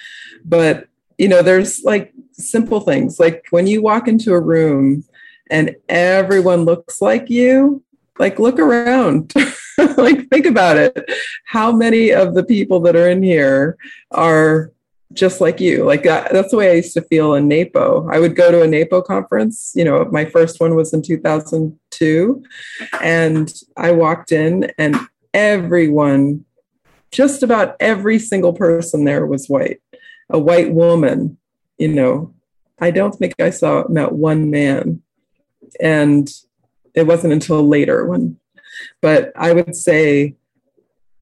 [0.43, 5.03] But, you know, there's like simple things like when you walk into a room
[5.49, 7.83] and everyone looks like you,
[8.19, 9.33] like look around.
[9.97, 11.09] like think about it.
[11.45, 13.77] How many of the people that are in here
[14.11, 14.71] are
[15.13, 15.83] just like you.
[15.83, 18.09] Like that, that's the way I used to feel in NAPO.
[18.11, 19.71] I would go to a NAPO conference.
[19.75, 22.43] You know, my first one was in 2002.
[23.01, 24.97] And I walked in, and
[25.33, 26.45] everyone,
[27.11, 29.81] just about every single person there was white,
[30.29, 31.37] a white woman.
[31.77, 32.33] You know,
[32.79, 35.01] I don't think I saw met one man.
[35.79, 36.29] And
[36.93, 38.37] it wasn't until later when,
[39.01, 40.35] but I would say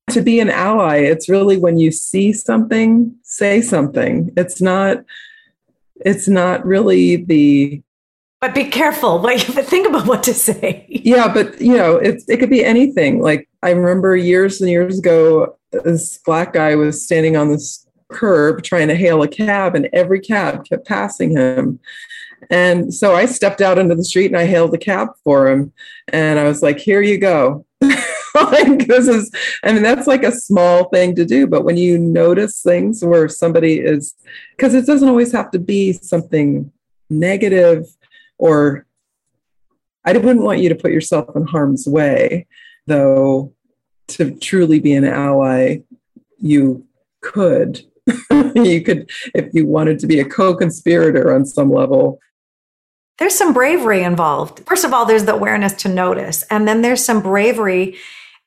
[0.09, 4.31] to be an ally, it's really when you see something, say something.
[4.37, 5.03] It's not,
[5.97, 7.81] it's not really the
[8.43, 9.21] but be careful.
[9.21, 10.85] Like, think about what to say.
[10.89, 13.21] Yeah, but you know, it it could be anything.
[13.21, 18.61] Like I remember years and years ago, this black guy was standing on this curb
[18.61, 21.79] trying to hail a cab, and every cab kept passing him.
[22.49, 25.71] And so I stepped out into the street and I hailed a cab for him,
[26.09, 27.65] and I was like, "Here you go."
[28.51, 29.31] like this is
[29.63, 33.29] i mean that's like a small thing to do but when you notice things where
[33.29, 34.15] somebody is
[34.57, 36.71] because it doesn't always have to be something
[37.11, 37.85] negative
[38.39, 38.87] or
[40.03, 42.47] i wouldn't want you to put yourself in harm's way
[42.87, 43.53] though
[44.07, 45.77] to truly be an ally
[46.39, 46.83] you
[47.21, 47.85] could
[48.55, 52.19] you could if you wanted to be a co-conspirator on some level
[53.19, 54.61] there's some bravery involved.
[54.67, 56.43] First of all, there's the awareness to notice.
[56.49, 57.95] And then there's some bravery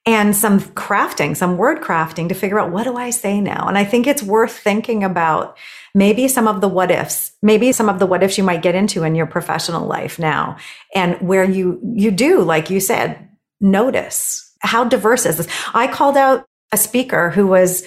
[0.07, 3.67] and some crafting, some word crafting to figure out what do I say now?
[3.67, 5.59] And I think it's worth thinking about
[5.95, 8.77] maybe some of the what ifs, maybe some of the what ifs you might get
[8.77, 10.57] into in your professional life now
[10.95, 13.29] and where you, you do, like you said,
[13.61, 15.49] notice how diverse is this?
[15.75, 17.85] I called out a speaker who was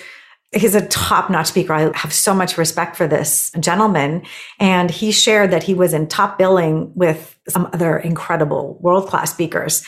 [0.51, 1.73] he's a top notch speaker.
[1.73, 4.23] I have so much respect for this gentleman.
[4.59, 9.31] And he shared that he was in top billing with some other incredible world class
[9.31, 9.85] speakers.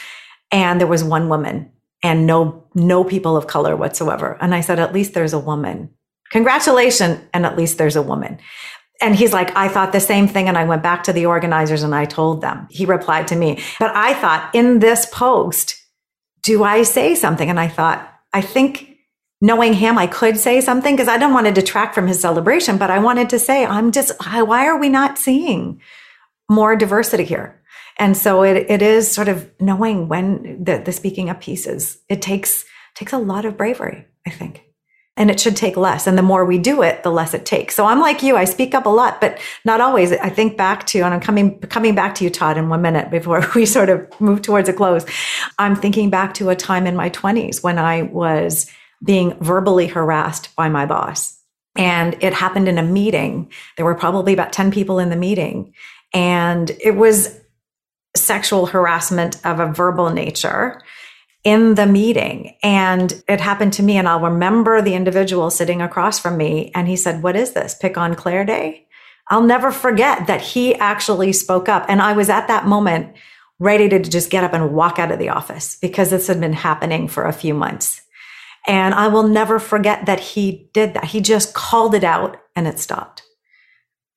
[0.52, 1.72] And there was one woman
[2.04, 4.38] and no no people of color whatsoever.
[4.42, 5.90] And I said, at least there's a woman.
[6.32, 8.40] Congratulations, and at least there's a woman.
[9.02, 10.48] And he's like, I thought the same thing.
[10.48, 12.68] And I went back to the organizers and I told them.
[12.70, 15.76] He replied to me, but I thought in this post,
[16.44, 17.50] do I say something?
[17.50, 18.96] And I thought, I think
[19.42, 22.78] knowing him, I could say something because I don't want to detract from his celebration,
[22.78, 25.82] but I wanted to say, I'm just, why are we not seeing
[26.50, 27.61] more diversity here?
[28.02, 32.20] And so it, it is sort of knowing when the, the speaking up pieces, it
[32.20, 34.64] takes, takes a lot of bravery, I think.
[35.16, 36.08] And it should take less.
[36.08, 37.76] And the more we do it, the less it takes.
[37.76, 40.14] So I'm like you, I speak up a lot, but not always.
[40.14, 43.12] I think back to, and I'm coming, coming back to you, Todd, in one minute
[43.12, 45.06] before we sort of move towards a close.
[45.60, 48.68] I'm thinking back to a time in my 20s when I was
[49.04, 51.38] being verbally harassed by my boss.
[51.76, 53.52] And it happened in a meeting.
[53.78, 55.76] There were probably about 10 people in the meeting.
[56.14, 57.41] And it was
[58.16, 60.82] sexual harassment of a verbal nature
[61.44, 62.56] in the meeting.
[62.62, 63.98] And it happened to me.
[63.98, 66.72] And I'll remember the individual sitting across from me.
[66.76, 67.76] And he said, What is this?
[67.76, 68.88] Pick on Clare Day?
[69.30, 71.86] I'll never forget that he actually spoke up.
[71.88, 73.16] And I was at that moment
[73.60, 76.54] ready to just get up and walk out of the office because this had been
[76.54, 78.02] happening for a few months.
[78.68, 81.06] And I will never forget that he did that.
[81.06, 83.24] He just called it out and it stopped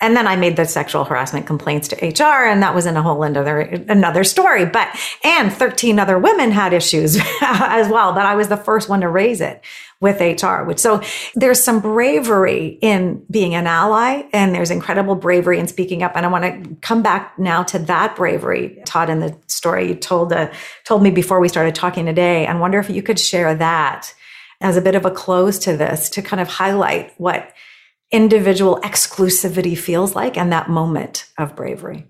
[0.05, 3.03] and then I made the sexual harassment complaints to HR, and that was in a
[3.03, 4.67] whole another another story.
[4.67, 4.95] But
[5.25, 9.09] and 13 other women had issues as well, but I was the first one to
[9.09, 9.65] raise it
[10.01, 10.65] with HR.
[10.65, 11.01] Which so
[11.35, 16.13] there's some bravery in being an ally, and there's incredible bravery in speaking up.
[16.17, 19.95] And I want to come back now to that bravery, Todd, in the story you
[19.95, 20.53] told uh,
[20.85, 24.13] told me before we started talking today, and wonder if you could share that
[24.61, 27.55] as a bit of a close to this to kind of highlight what
[28.15, 32.07] individual exclusivity feels like and that moment of bravery?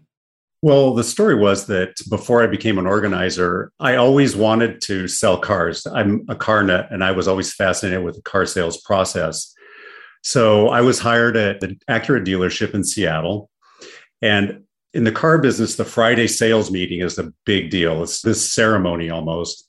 [0.60, 5.38] Well, the story was that before I became an organizer, I always wanted to sell
[5.38, 5.86] cars.
[5.86, 9.52] I'm a car nut and I was always fascinated with the car sales process.
[10.22, 13.50] So I was hired at the Acura dealership in Seattle.
[14.20, 18.02] And in the car business, the Friday sales meeting is a big deal.
[18.02, 19.68] It's this ceremony almost.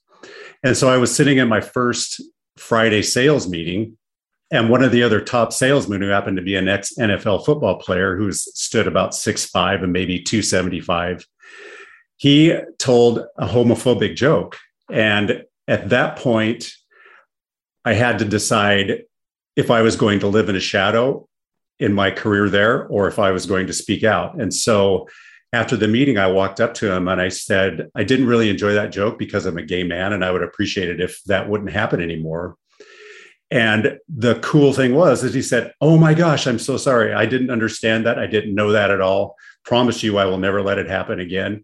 [0.64, 2.22] And so I was sitting in my first
[2.58, 3.98] Friday sales meeting
[4.52, 7.78] and one of the other top salesmen who happened to be an ex NFL football
[7.78, 11.26] player who stood about six five and maybe 275,
[12.18, 14.58] he told a homophobic joke.
[14.91, 16.72] And at that point,
[17.84, 19.04] I had to decide
[19.56, 21.28] if I was going to live in a shadow
[21.80, 24.39] in my career there or if I was going to speak out.
[24.39, 25.08] And so
[25.54, 28.74] after the meeting, I walked up to him and I said, I didn't really enjoy
[28.74, 31.72] that joke because I'm a gay man and I would appreciate it if that wouldn't
[31.72, 32.56] happen anymore.
[33.52, 37.14] And the cool thing was that he said, Oh my gosh, I'm so sorry.
[37.14, 38.18] I didn't understand that.
[38.18, 39.36] I didn't know that at all.
[39.64, 41.64] Promise you, I will never let it happen again.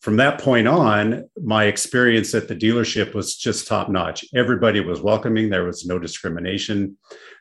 [0.00, 4.24] From that point on, my experience at the dealership was just top notch.
[4.34, 5.48] Everybody was welcoming.
[5.48, 6.96] There was no discrimination,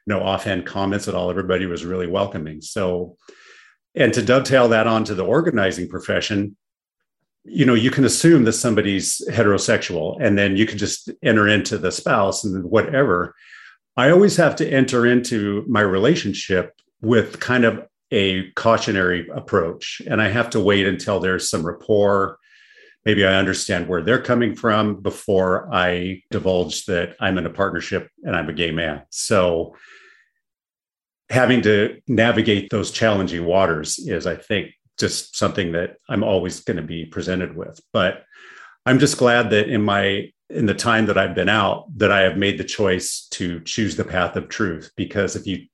[0.08, 1.30] no offhand comments at all.
[1.30, 2.62] Everybody was really welcoming.
[2.62, 3.18] So,
[3.94, 6.56] and to dovetail that onto the organizing profession,
[7.44, 11.78] you know, you can assume that somebody's heterosexual and then you can just enter into
[11.78, 13.36] the spouse and whatever.
[13.98, 20.02] I always have to enter into my relationship with kind of a cautionary approach.
[20.08, 22.38] And I have to wait until there's some rapport.
[23.06, 28.10] Maybe I understand where they're coming from before I divulge that I'm in a partnership
[28.24, 29.04] and I'm a gay man.
[29.12, 29.76] So
[31.30, 36.78] having to navigate those challenging waters is, I think, just something that I'm always going
[36.78, 37.80] to be presented with.
[37.92, 38.24] But
[38.86, 42.22] I'm just glad that in my in the time that I've been out that I
[42.22, 45.66] have made the choice to choose the path of truth because if you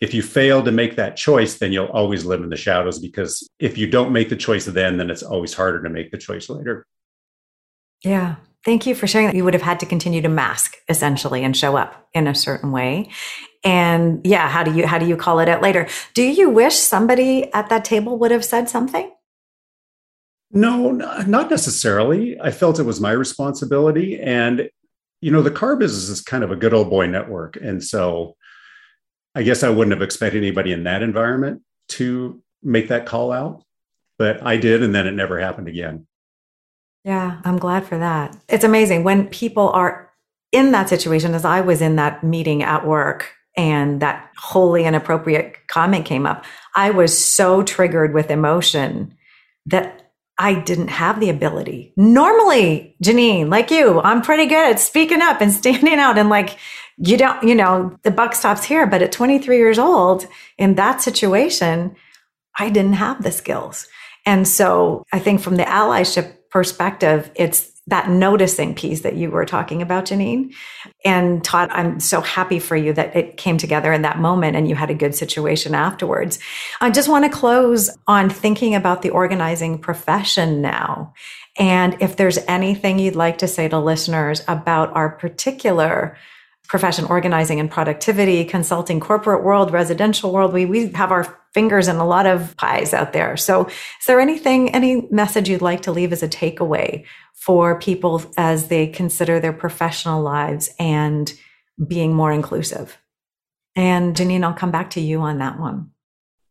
[0.00, 3.46] if you fail to make that choice then you'll always live in the shadows because
[3.58, 6.48] if you don't make the choice then then it's always harder to make the choice
[6.48, 6.86] later.
[8.02, 8.36] Yeah.
[8.64, 9.34] Thank you for sharing that.
[9.34, 12.70] You would have had to continue to mask essentially and show up in a certain
[12.70, 13.10] way.
[13.64, 15.88] And yeah, how do you how do you call it out later?
[16.14, 19.10] Do you wish somebody at that table would have said something?
[20.52, 22.38] No, not necessarily.
[22.40, 24.20] I felt it was my responsibility.
[24.20, 24.68] And,
[25.22, 27.56] you know, the car business is kind of a good old boy network.
[27.56, 28.36] And so
[29.34, 33.64] I guess I wouldn't have expected anybody in that environment to make that call out,
[34.18, 34.82] but I did.
[34.82, 36.06] And then it never happened again.
[37.04, 38.36] Yeah, I'm glad for that.
[38.48, 40.12] It's amazing when people are
[40.52, 45.66] in that situation, as I was in that meeting at work and that wholly inappropriate
[45.66, 46.44] comment came up.
[46.76, 49.16] I was so triggered with emotion
[49.66, 50.01] that
[50.42, 51.92] I didn't have the ability.
[51.96, 56.58] Normally, Janine, like you, I'm pretty good at speaking up and standing out and like,
[56.98, 58.84] you don't, you know, the buck stops here.
[58.84, 60.26] But at 23 years old,
[60.58, 61.94] in that situation,
[62.58, 63.86] I didn't have the skills.
[64.26, 69.44] And so I think from the allyship perspective, it's that noticing piece that you were
[69.44, 70.54] talking about, Janine.
[71.04, 74.68] And Todd, I'm so happy for you that it came together in that moment and
[74.68, 76.38] you had a good situation afterwards.
[76.80, 81.12] I just want to close on thinking about the organizing profession now.
[81.58, 86.16] And if there's anything you'd like to say to listeners about our particular
[86.68, 91.96] profession organizing and productivity, consulting, corporate world, residential world, we, we have our fingers in
[91.96, 93.36] a lot of pies out there.
[93.36, 98.22] So is there anything, any message you'd like to leave as a takeaway for people
[98.36, 101.32] as they consider their professional lives and
[101.86, 102.98] being more inclusive?
[103.74, 105.90] And Janine, I'll come back to you on that one.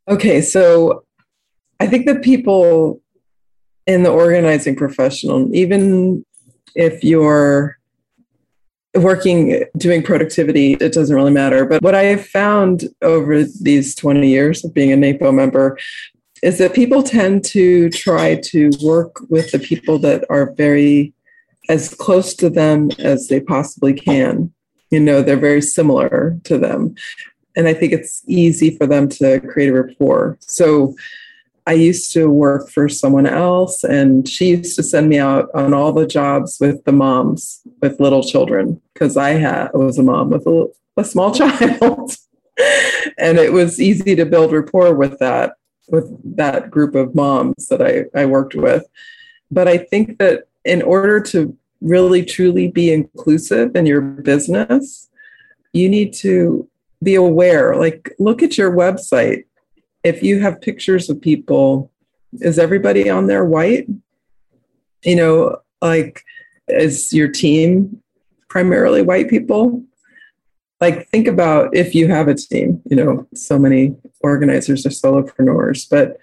[0.08, 1.06] Okay, so
[1.80, 3.02] I think that people
[3.88, 6.26] in the organizing professional, even
[6.76, 7.78] if you're
[8.96, 11.66] working doing productivity it doesn't really matter.
[11.66, 15.78] But what i have found over these 20 years of being a napo member
[16.44, 21.14] is that people tend to try to work with the people that are very
[21.70, 24.52] as close to them as they possibly can.
[24.90, 26.96] You know they're very similar to them.
[27.56, 30.38] And i think it's easy for them to create a rapport.
[30.42, 30.96] So
[31.68, 35.74] I used to work for someone else, and she used to send me out on
[35.74, 40.32] all the jobs with the moms with little children because I had was a mom
[40.32, 42.16] with a, a small child,
[43.18, 45.54] and it was easy to build rapport with that
[45.90, 48.86] with that group of moms that I, I worked with.
[49.52, 55.10] But I think that in order to really truly be inclusive in your business,
[55.74, 56.68] you need to
[57.04, 57.76] be aware.
[57.76, 59.44] Like, look at your website
[60.04, 61.92] if you have pictures of people,
[62.34, 63.88] is everybody on there white?
[65.04, 66.24] You know, like,
[66.68, 68.02] is your team
[68.50, 69.84] primarily white people?
[70.80, 75.88] Like, think about if you have a team, you know, so many organizers are solopreneurs,
[75.90, 76.18] but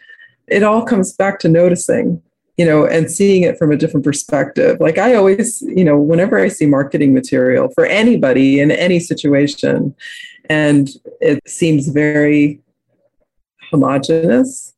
[0.48, 2.22] it all comes back to noticing
[2.58, 4.78] you know, and seeing it from a different perspective.
[4.80, 9.94] Like I always, you know, whenever I see marketing material for anybody in any situation,
[10.50, 12.60] and it seems very
[13.70, 14.74] homogenous,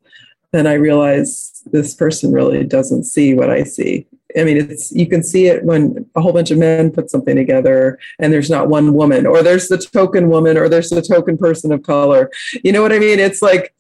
[0.53, 4.07] then I realize this person really doesn't see what I see.
[4.37, 7.35] I mean, it's you can see it when a whole bunch of men put something
[7.35, 11.37] together and there's not one woman, or there's the token woman, or there's the token
[11.37, 12.31] person of color.
[12.63, 13.19] You know what I mean?
[13.19, 13.75] It's like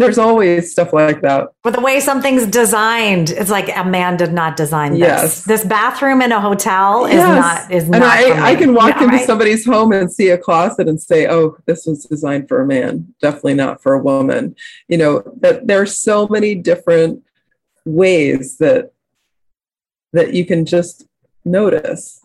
[0.00, 1.48] there's always stuff like that.
[1.62, 5.00] But the way something's designed, it's like a man did not design this.
[5.00, 5.44] Yes.
[5.44, 8.02] This bathroom in a hotel is not is and not.
[8.02, 8.52] I.
[8.52, 9.26] I can walk Yeah, into right?
[9.26, 13.14] somebody's home and see a closet and say, "Oh, this was designed for a man.
[13.20, 14.56] Definitely not for a woman."
[14.88, 17.22] You know that there are so many different
[17.84, 18.92] ways that
[20.12, 21.06] that you can just
[21.44, 22.19] notice,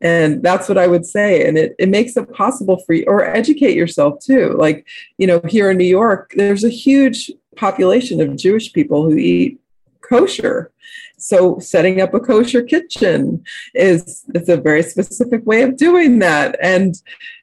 [0.00, 1.46] and that's what I would say.
[1.46, 4.56] And it it makes it possible for you, or educate yourself too.
[4.58, 4.86] Like
[5.18, 9.60] you know, here in New York, there's a huge population of Jewish people who eat
[10.00, 10.72] kosher.
[11.18, 13.44] So setting up a kosher kitchen
[13.74, 16.56] is it's a very specific way of doing that.
[16.62, 16.94] And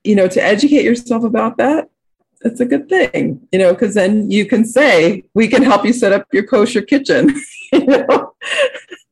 [0.04, 1.90] you know, to educate yourself about that,
[2.42, 5.94] it's a good thing, you know, because then you can say, we can help you
[5.94, 7.36] set up your kosher kitchen.
[7.74, 8.34] you know?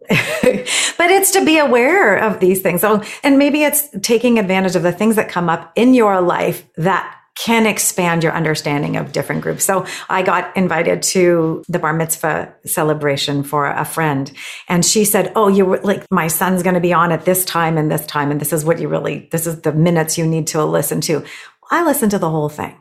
[0.97, 2.81] but it's to be aware of these things.
[2.81, 6.65] So, and maybe it's taking advantage of the things that come up in your life
[6.75, 9.65] that can expand your understanding of different groups.
[9.65, 14.31] So I got invited to the bar mitzvah celebration for a friend
[14.69, 17.43] and she said, Oh, you were like, my son's going to be on at this
[17.43, 18.31] time and this time.
[18.31, 21.25] And this is what you really, this is the minutes you need to listen to.
[21.69, 22.75] I listened to the whole thing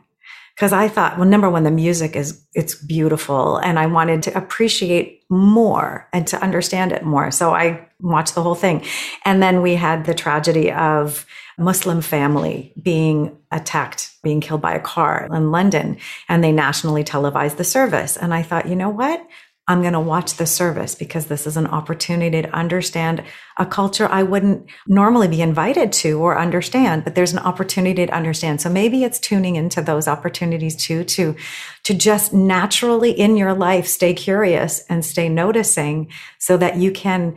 [0.55, 4.37] because I thought, well, number one, the music is it's beautiful, and I wanted to
[4.37, 7.29] appreciate more and to understand it more.
[7.31, 8.83] So I watched the whole thing,
[9.25, 11.25] and then we had the tragedy of
[11.57, 15.97] a Muslim family being attacked, being killed by a car in London,
[16.29, 18.15] and they nationally televised the service.
[18.15, 19.25] And I thought, you know what?
[19.67, 23.23] I'm going to watch the service because this is an opportunity to understand
[23.57, 28.13] a culture I wouldn't normally be invited to or understand, but there's an opportunity to
[28.13, 28.61] understand.
[28.61, 31.35] So maybe it's tuning into those opportunities too, to,
[31.83, 37.35] to just naturally in your life stay curious and stay noticing so that you can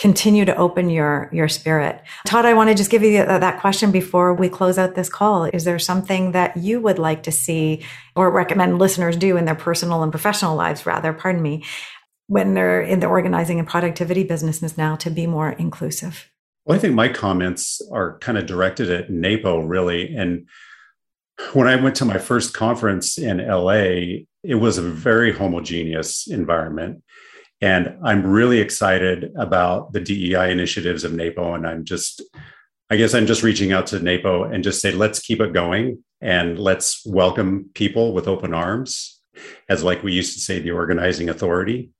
[0.00, 2.02] continue to open your your spirit.
[2.26, 5.44] Todd, I want to just give you that, question before we close out this call.
[5.44, 7.84] Is there something that you would like to see
[8.16, 11.64] or recommend listeners do in their personal and professional lives rather, pardon me,
[12.26, 16.30] when they're in the organizing and productivity businesses now to be more inclusive?
[16.64, 20.14] Well, I think my comments are kind of directed at NAPO really.
[20.14, 20.46] And
[21.52, 27.02] when I went to my first conference in LA, it was a very homogeneous environment.
[27.60, 31.54] And I'm really excited about the DEI initiatives of NAPO.
[31.54, 32.22] And I'm just,
[32.88, 36.02] I guess I'm just reaching out to NAPO and just say, let's keep it going
[36.20, 39.20] and let's welcome people with open arms,
[39.68, 41.90] as like we used to say, the organizing authority.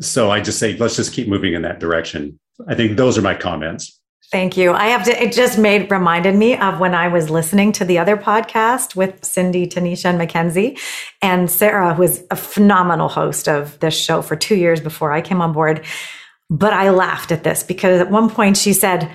[0.00, 2.38] So I just say, let's just keep moving in that direction.
[2.68, 4.00] I think those are my comments.
[4.34, 4.72] Thank you.
[4.72, 8.00] I have to, it just made, reminded me of when I was listening to the
[8.00, 10.76] other podcast with Cindy, Tanisha, and Mackenzie.
[11.22, 15.40] And Sarah, was a phenomenal host of this show for two years before I came
[15.40, 15.84] on board.
[16.50, 19.08] But I laughed at this because at one point she said,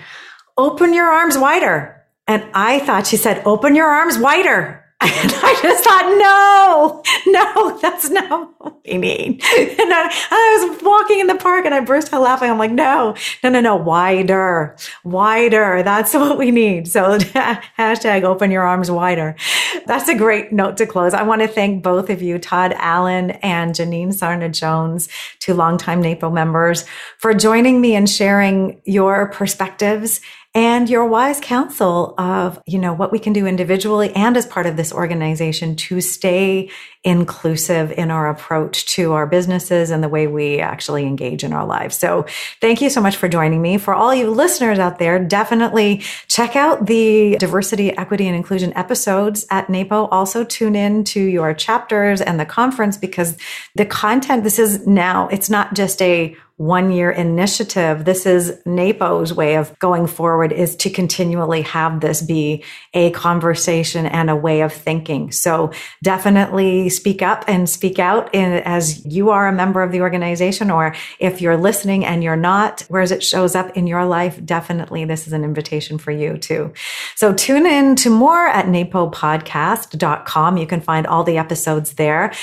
[0.55, 2.01] open your arms wider.
[2.25, 4.85] And I thought she said, open your arms wider.
[5.21, 9.39] And I just thought, no, no, that's not what we mean.
[9.57, 12.49] And I, I was walking in the park and I burst out laughing.
[12.49, 14.75] I'm like, no, no, no, no, wider,
[15.05, 15.83] wider.
[15.83, 16.89] That's what we need.
[16.89, 19.37] So hashtag open your arms wider.
[19.85, 21.13] That's a great note to close.
[21.13, 25.07] I want to thank both of you, Todd Allen and Janine Sarna Jones,
[25.39, 26.85] two longtime NAPO members,
[27.19, 30.19] for joining me and sharing your perspectives
[30.55, 34.65] and your wise counsel of, you know, what we can do individually and as part
[34.65, 36.71] of this organization to stay
[37.03, 41.65] inclusive in our approach to our businesses and the way we actually engage in our
[41.67, 41.95] lives.
[41.97, 42.25] So
[42.61, 43.77] thank you so much for joining me.
[43.77, 49.45] For all you listeners out there, definitely check out the diversity, equity, and inclusion episodes
[49.51, 50.09] at NAPO.
[50.11, 53.37] Also tune in to your chapters and the conference because
[53.75, 58.03] the content, this is now, it's not just a one year initiative.
[58.03, 64.05] This is NAPO's way of going forward is to continually have this be a conversation
[64.05, 65.31] and a way of thinking.
[65.31, 65.71] So
[66.03, 70.69] definitely speak up and speak out in, as you are a member of the organization,
[70.69, 75.05] or if you're listening and you're not, whereas it shows up in your life, definitely
[75.05, 76.73] this is an invitation for you too.
[77.15, 80.57] So tune in to more at napopodcast.com.
[80.57, 82.33] You can find all the episodes there.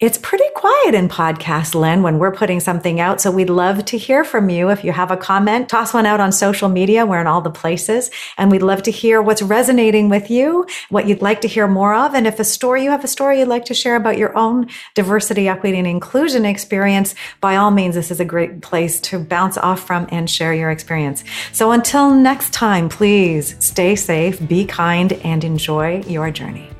[0.00, 3.20] It's pretty quiet in podcast land when we're putting something out.
[3.20, 4.70] So we'd love to hear from you.
[4.70, 7.06] If you have a comment, toss one out on social media.
[7.06, 11.06] We're in all the places and we'd love to hear what's resonating with you, what
[11.06, 12.12] you'd like to hear more of.
[12.12, 14.66] And if a story, you have a story you'd like to share about your own
[14.96, 19.56] diversity, equity and inclusion experience, by all means, this is a great place to bounce
[19.56, 21.22] off from and share your experience.
[21.52, 26.73] So until next time, please stay safe, be kind and enjoy your journey.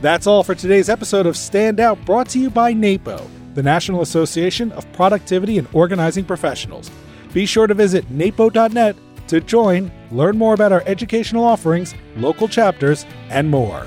[0.00, 4.00] That's all for today's episode of Stand Out, brought to you by NAPO, the National
[4.00, 6.88] Association of Productivity and Organizing Professionals.
[7.32, 8.96] Be sure to visit napo.net
[9.26, 13.84] to join, learn more about our educational offerings, local chapters, and more.